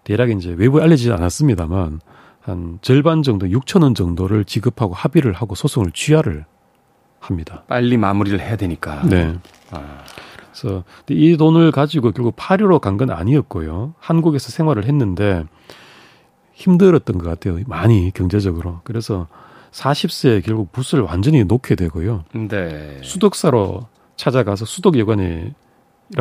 대략 0.04 0.30
이제 0.30 0.54
외부에 0.56 0.84
알려지지 0.84 1.12
않았습니다만 1.12 2.00
한 2.42 2.80
절반 2.82 3.24
정도 3.24 3.48
6천 3.48 3.84
원 3.84 3.96
정도를 3.96 4.46
지급하고 4.46 4.94
합의를 4.94 5.34
하고 5.34 5.56
소송을 5.56 5.92
취하를 5.92 6.46
합니다. 7.22 7.64
빨리 7.68 7.96
마무리를 7.98 8.40
해야 8.42 8.58
되니까. 8.58 9.02
네. 9.08 9.34
아. 9.72 10.04
그래서 10.52 10.84
이 11.10 11.38
돈을 11.38 11.72
가지고 11.72 12.12
결국 12.12 12.34
파리로 12.36 12.80
간 12.80 12.98
건 12.98 13.10
아니었고요. 13.12 13.94
한국에서 14.00 14.50
생활을 14.52 14.86
했는데 14.86 15.46
힘들었던 16.54 17.18
것 17.18 17.24
같아요. 17.30 17.58
많이 17.68 18.12
경제적으로. 18.14 18.82
그래서 18.84 19.28
40세에 19.72 20.44
결국 20.44 20.72
붓을 20.74 21.02
완전히 21.02 21.44
놓게 21.46 21.76
되고요. 21.76 22.26
네. 22.34 23.00
수덕사로 23.04 23.88
찾아가서 24.18 24.66
수덕 24.66 24.98
여관이라고 25.00 25.54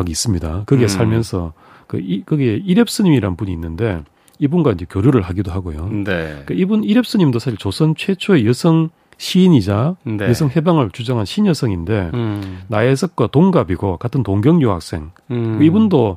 있습니다. 0.06 0.64
거기에 0.66 0.84
음. 0.84 0.88
살면서 0.88 1.52
그 1.88 1.98
이, 2.00 2.22
거기에 2.24 2.60
이랩스님이란 2.60 3.36
분이 3.36 3.52
있는데 3.52 4.02
이분과 4.38 4.72
이제 4.72 4.86
교류를 4.88 5.22
하기도 5.22 5.50
하고요. 5.50 5.88
네. 6.04 6.44
그 6.46 6.54
이분 6.54 6.82
이랩스님도 6.82 7.40
사실 7.40 7.58
조선 7.58 7.94
최초의 7.96 8.46
여성 8.46 8.90
시인이자 9.20 9.96
네. 10.04 10.28
여성 10.30 10.48
해방을 10.48 10.90
주장한 10.92 11.26
신여성인데 11.26 12.10
음. 12.14 12.60
나혜석과 12.68 13.26
동갑이고 13.26 13.98
같은 13.98 14.22
동경 14.22 14.62
유학생. 14.62 15.10
음. 15.30 15.58
그 15.58 15.64
이분도 15.64 16.16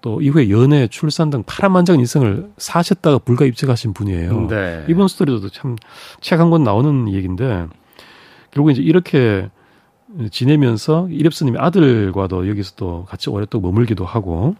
또 0.00 0.20
이후에 0.20 0.50
연애, 0.50 0.88
출산 0.88 1.30
등 1.30 1.44
파란만장한 1.46 2.00
인생을 2.00 2.50
사셨다가 2.56 3.18
불가 3.18 3.44
입직하신 3.44 3.92
분이에요. 3.94 4.48
네. 4.48 4.84
이분 4.88 5.06
스토리도 5.06 5.48
참 5.50 5.76
책 6.20 6.40
한 6.40 6.50
권 6.50 6.64
나오는 6.64 7.08
얘기인데 7.12 7.66
결국 8.50 8.72
이제 8.72 8.82
이렇게 8.82 9.48
지내면서 10.32 11.06
이랩스님의 11.08 11.56
아들과도 11.60 12.48
여기서 12.48 12.72
또 12.74 13.04
같이 13.08 13.30
오랫동안 13.30 13.62
머물기도 13.70 14.04
하고 14.04 14.56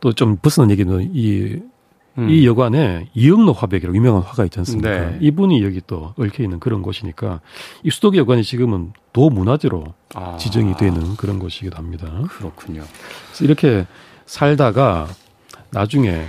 또 0.00 0.12
좀 0.12 0.36
벗어난 0.42 0.72
얘기는 0.72 1.10
이, 1.14 1.58
음. 2.18 2.28
이 2.28 2.46
여관에 2.46 3.08
이영로 3.14 3.52
화백이라고 3.52 3.96
유명한 3.96 4.22
화가 4.22 4.44
있지 4.44 4.58
않습니까? 4.60 4.90
네. 4.90 5.18
이분이 5.20 5.62
여기 5.64 5.80
또 5.86 6.14
얽혀 6.16 6.42
있는 6.44 6.60
그런 6.60 6.82
곳이니까 6.82 7.40
이 7.82 7.90
수도계 7.90 8.18
여관이 8.18 8.44
지금은 8.44 8.92
도문화재로 9.12 9.84
아. 10.14 10.36
지정이 10.36 10.76
되는 10.76 11.16
그런 11.16 11.38
곳이기도 11.38 11.76
합니다. 11.76 12.06
그렇군요. 12.28 12.82
그래서 13.28 13.44
이렇게 13.44 13.86
살다가 14.26 15.08
나중에 15.70 16.26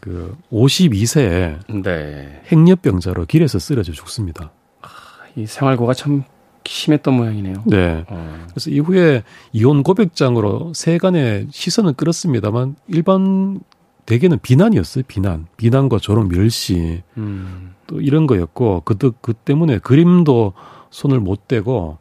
그 0.00 0.36
52세에 0.52 1.82
네. 1.82 2.42
행렬병자로 2.50 3.26
길에서 3.26 3.58
쓰러져 3.58 3.92
죽습니다. 3.92 4.50
아, 4.82 4.88
이 5.36 5.46
생활고가 5.46 5.94
참 5.94 6.24
심했던 6.64 7.14
모양이네요. 7.14 7.64
네. 7.66 8.04
어. 8.08 8.46
그래서 8.50 8.70
이후에 8.70 9.22
이혼 9.52 9.82
고백장으로 9.82 10.72
세간의 10.74 11.48
시선은 11.50 11.94
끌었습니다만 11.94 12.76
일반 12.88 13.60
대개는 14.08 14.38
비난이었어요. 14.40 15.04
비난, 15.06 15.48
비난과 15.58 15.98
조롱, 15.98 16.28
멸시 16.28 17.02
음. 17.18 17.74
또 17.86 18.00
이런 18.00 18.26
거였고 18.26 18.80
그그 18.86 19.12
그 19.20 19.34
때문에 19.34 19.80
그림도 19.80 20.54
손을 20.88 21.20
못 21.20 21.46
대고 21.46 21.98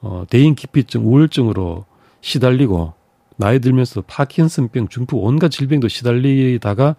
어, 0.00 0.24
대인 0.30 0.54
기피증, 0.54 1.04
우울증으로 1.04 1.84
시달리고 2.22 2.94
나이 3.36 3.58
들면서 3.58 4.02
파킨슨병, 4.06 4.88
중풍 4.88 5.22
온갖 5.22 5.50
질병도 5.50 5.88
시달리다가 5.88 6.96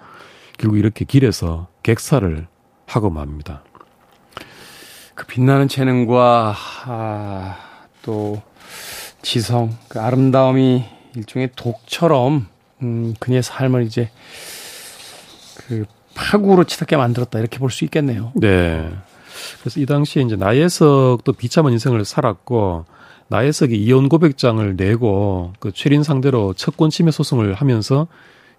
결국 0.59 0.77
이렇게 0.77 1.05
길에서 1.05 1.67
객사를 1.81 2.47
하고 2.85 3.09
맙니다. 3.09 3.63
그 5.15 5.25
빛나는 5.25 5.69
재능과 5.69 6.55
아, 6.85 7.57
또 8.03 8.39
지성, 9.23 9.75
그 9.87 9.99
아름다움이 9.99 10.85
일종의 11.15 11.49
독처럼 11.55 12.50
음, 12.81 13.13
그녀의 13.19 13.43
삶을 13.43 13.83
이제 13.83 14.09
그 15.55 15.85
파국으로 16.13 16.63
치닫게 16.65 16.97
만들었다 16.97 17.39
이렇게 17.39 17.57
볼 17.59 17.69
수 17.71 17.85
있겠네요. 17.85 18.31
네. 18.35 18.89
그래서 19.61 19.79
이 19.79 19.85
당시에 19.85 20.23
이제 20.23 20.35
나혜석도 20.35 21.33
비참한 21.33 21.73
인생을 21.73 22.03
살았고 22.05 22.85
나혜석이 23.29 23.77
이혼 23.77 24.09
고백장을 24.09 24.75
내고 24.75 25.53
그 25.59 25.71
최린 25.71 26.03
상대로 26.03 26.53
채권 26.53 26.89
침해 26.89 27.11
소송을 27.11 27.53
하면서 27.53 28.07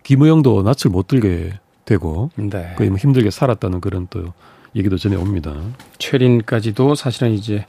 김우영도 0.02 0.62
낯을 0.62 0.90
못 0.90 1.06
들게 1.08 1.52
되고 1.84 2.30
네. 2.36 2.74
거의 2.76 2.88
뭐 2.88 2.98
힘들게 2.98 3.30
살았다는 3.30 3.80
그런 3.80 4.06
또 4.08 4.32
얘기도 4.74 4.96
전해 4.96 5.16
옵니다. 5.16 5.54
최린까지도 5.98 6.94
사실은 6.94 7.32
이제 7.32 7.66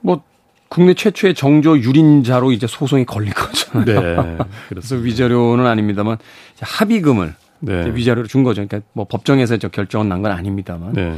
뭐 0.00 0.22
국내 0.68 0.94
최초의 0.94 1.34
정조 1.34 1.78
유린자로 1.78 2.52
이제 2.52 2.66
소송이 2.66 3.04
걸린 3.04 3.32
거죠. 3.32 3.84
네. 3.84 3.94
그래서 4.68 4.96
위자료는 4.96 5.64
아닙니다만 5.66 6.18
합의금을 6.60 7.34
네. 7.60 7.94
위자료로 7.94 8.26
준 8.26 8.42
거죠. 8.42 8.66
그러니까 8.66 8.86
뭐 8.92 9.04
법정에서 9.06 9.56
저 9.58 9.68
결정은 9.68 10.08
난 10.08 10.22
건 10.22 10.32
아닙니다만. 10.32 10.92
네. 10.92 11.16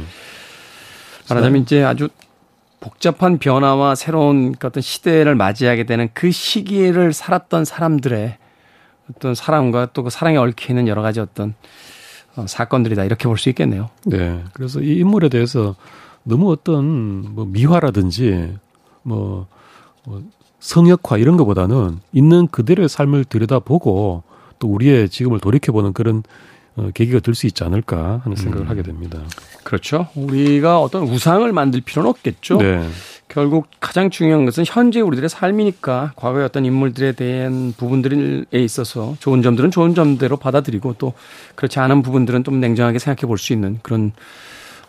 말하자면 1.29 1.61
이제 1.61 1.83
아주 1.83 2.09
복잡한 2.79 3.37
변화와 3.39 3.95
새로운 3.95 4.55
어떤 4.63 4.81
시대를 4.81 5.35
맞이하게 5.35 5.83
되는 5.85 6.09
그 6.13 6.31
시기를 6.31 7.11
살았던 7.13 7.65
사람들의 7.65 8.37
어떤 9.11 9.35
사랑과 9.35 9.87
또 9.87 10.03
그 10.03 10.09
사랑에 10.09 10.37
얽혀 10.37 10.67
있는 10.69 10.87
여러 10.87 11.01
가지 11.01 11.19
어떤 11.19 11.55
어, 12.35 12.45
사건들이다 12.47 13.03
이렇게 13.05 13.27
볼 13.27 13.37
수 13.37 13.49
있겠네요. 13.49 13.89
네. 14.05 14.43
그래서 14.53 14.79
이 14.81 14.97
인물에 14.99 15.29
대해서 15.29 15.75
너무 16.23 16.51
어떤 16.51 17.33
뭐 17.33 17.45
미화라든지 17.45 18.55
뭐, 19.09 19.47
뭐 20.05 20.23
성역화 20.59 21.17
이런 21.17 21.35
것보다는 21.37 21.99
있는 22.13 22.47
그대로의 22.47 22.87
삶을 22.89 23.25
들여다보고 23.25 24.23
또 24.59 24.67
우리의 24.67 25.09
지금을 25.09 25.39
돌이켜보는 25.39 25.93
그런 25.93 26.23
어, 26.75 26.91
계기가 26.93 27.19
될 27.19 27.33
수 27.33 27.47
있지 27.47 27.63
않을까 27.63 28.21
하는 28.23 28.37
생각을 28.37 28.67
음. 28.67 28.69
하게 28.69 28.83
됩니다. 28.83 29.19
그렇죠. 29.63 30.07
우리가 30.15 30.79
어떤 30.79 31.03
우상을 31.03 31.51
만들 31.51 31.81
필요는 31.81 32.09
없겠죠. 32.09 32.57
네. 32.57 32.87
결국 33.27 33.67
가장 33.79 34.09
중요한 34.09 34.45
것은 34.45 34.63
현재 34.65 35.01
우리들의 35.01 35.29
삶이니까 35.29 36.13
과거의 36.15 36.45
어떤 36.45 36.65
인물들에 36.65 37.11
대한 37.13 37.73
부분들에 37.77 38.45
있어서 38.53 39.15
좋은 39.19 39.41
점들은 39.41 39.71
좋은 39.71 39.93
점대로 39.93 40.37
받아들이고 40.37 40.95
또 40.97 41.13
그렇지 41.55 41.79
않은 41.79 42.01
부분들은 42.01 42.43
좀 42.43 42.59
냉정하게 42.59 42.97
생각해 42.99 43.27
볼 43.27 43.37
수 43.37 43.53
있는 43.53 43.79
그런 43.83 44.11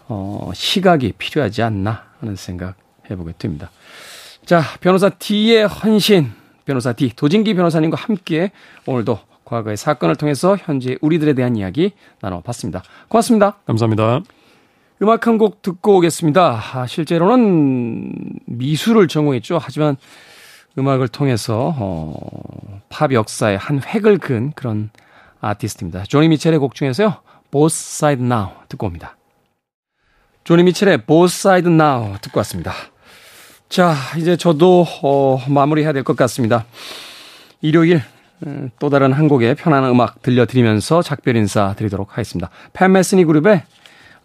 어 0.09 0.51
시각이 0.55 1.14
필요하지 1.18 1.62
않나 1.62 2.05
하는 2.21 2.37
생각 2.37 2.77
해보게 3.11 3.35
됩니다. 3.39 3.71
자, 4.51 4.62
변호사 4.80 5.09
D의 5.09 5.68
헌신, 5.68 6.32
변호사 6.64 6.92
D 6.92 7.14
도진기 7.14 7.55
변호사님과 7.55 7.96
함께 7.96 8.51
오늘도 8.84 9.20
과거의 9.44 9.76
사건을 9.76 10.16
통해서 10.16 10.57
현재 10.57 10.98
우리들에 11.01 11.34
대한 11.34 11.55
이야기 11.55 11.92
나눠봤습니다. 12.20 12.82
고맙습니다. 13.07 13.59
감사합니다. 13.64 14.22
음악 15.03 15.28
한 15.28 15.38
곡 15.38 15.62
듣고 15.62 15.98
오겠습니다. 15.98 16.61
아, 16.74 16.84
실제로는 16.88 18.12
미술을 18.46 19.07
전공했죠. 19.07 19.61
하지만 19.62 19.96
음악을 20.76 21.07
통해서 21.07 21.72
어, 21.78 22.80
팝 22.88 23.12
역사의 23.12 23.57
한 23.57 23.80
획을 23.80 24.18
그은 24.18 24.51
그런 24.57 24.90
아티스트입니다. 25.40 26.03
조니 26.07 26.26
미첼의 26.26 26.59
곡 26.59 26.74
중에서요. 26.74 27.14
Both 27.53 27.72
Side 27.72 28.24
Now 28.26 28.48
듣고 28.68 28.88
옵니다. 28.88 29.16
조니 30.42 30.64
미첼의 30.64 31.07
Both 31.07 31.36
Side 31.36 31.72
Now 31.72 32.16
듣고 32.20 32.40
왔습니다. 32.40 32.72
자, 33.71 33.95
이제 34.18 34.37
저도 34.37 34.85
어, 35.03 35.41
마무리해야 35.49 35.93
될 35.93 36.03
것 36.03 36.16
같습니다. 36.16 36.64
일요일 37.62 38.03
음, 38.47 38.71
또 38.81 38.91
다른 38.91 39.12
한 39.12 39.29
곡의 39.29 39.55
편안한 39.55 39.91
음악 39.91 40.23
들려드리면서 40.23 41.03
작별 41.03 41.37
인사 41.37 41.75
드리도록 41.75 42.12
하겠습니다. 42.12 42.51
팬 42.73 42.91
메스니 42.93 43.25
그룹의 43.25 43.62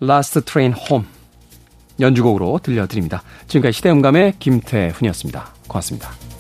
Last 0.02 0.42
Train 0.42 0.74
Home 0.74 1.08
연주곡으로 2.00 2.60
들려드립니다. 2.64 3.22
지금까지 3.48 3.78
시대음감의 3.78 4.36
김태훈이었습니다. 4.40 5.48
고맙습니다. 5.68 6.35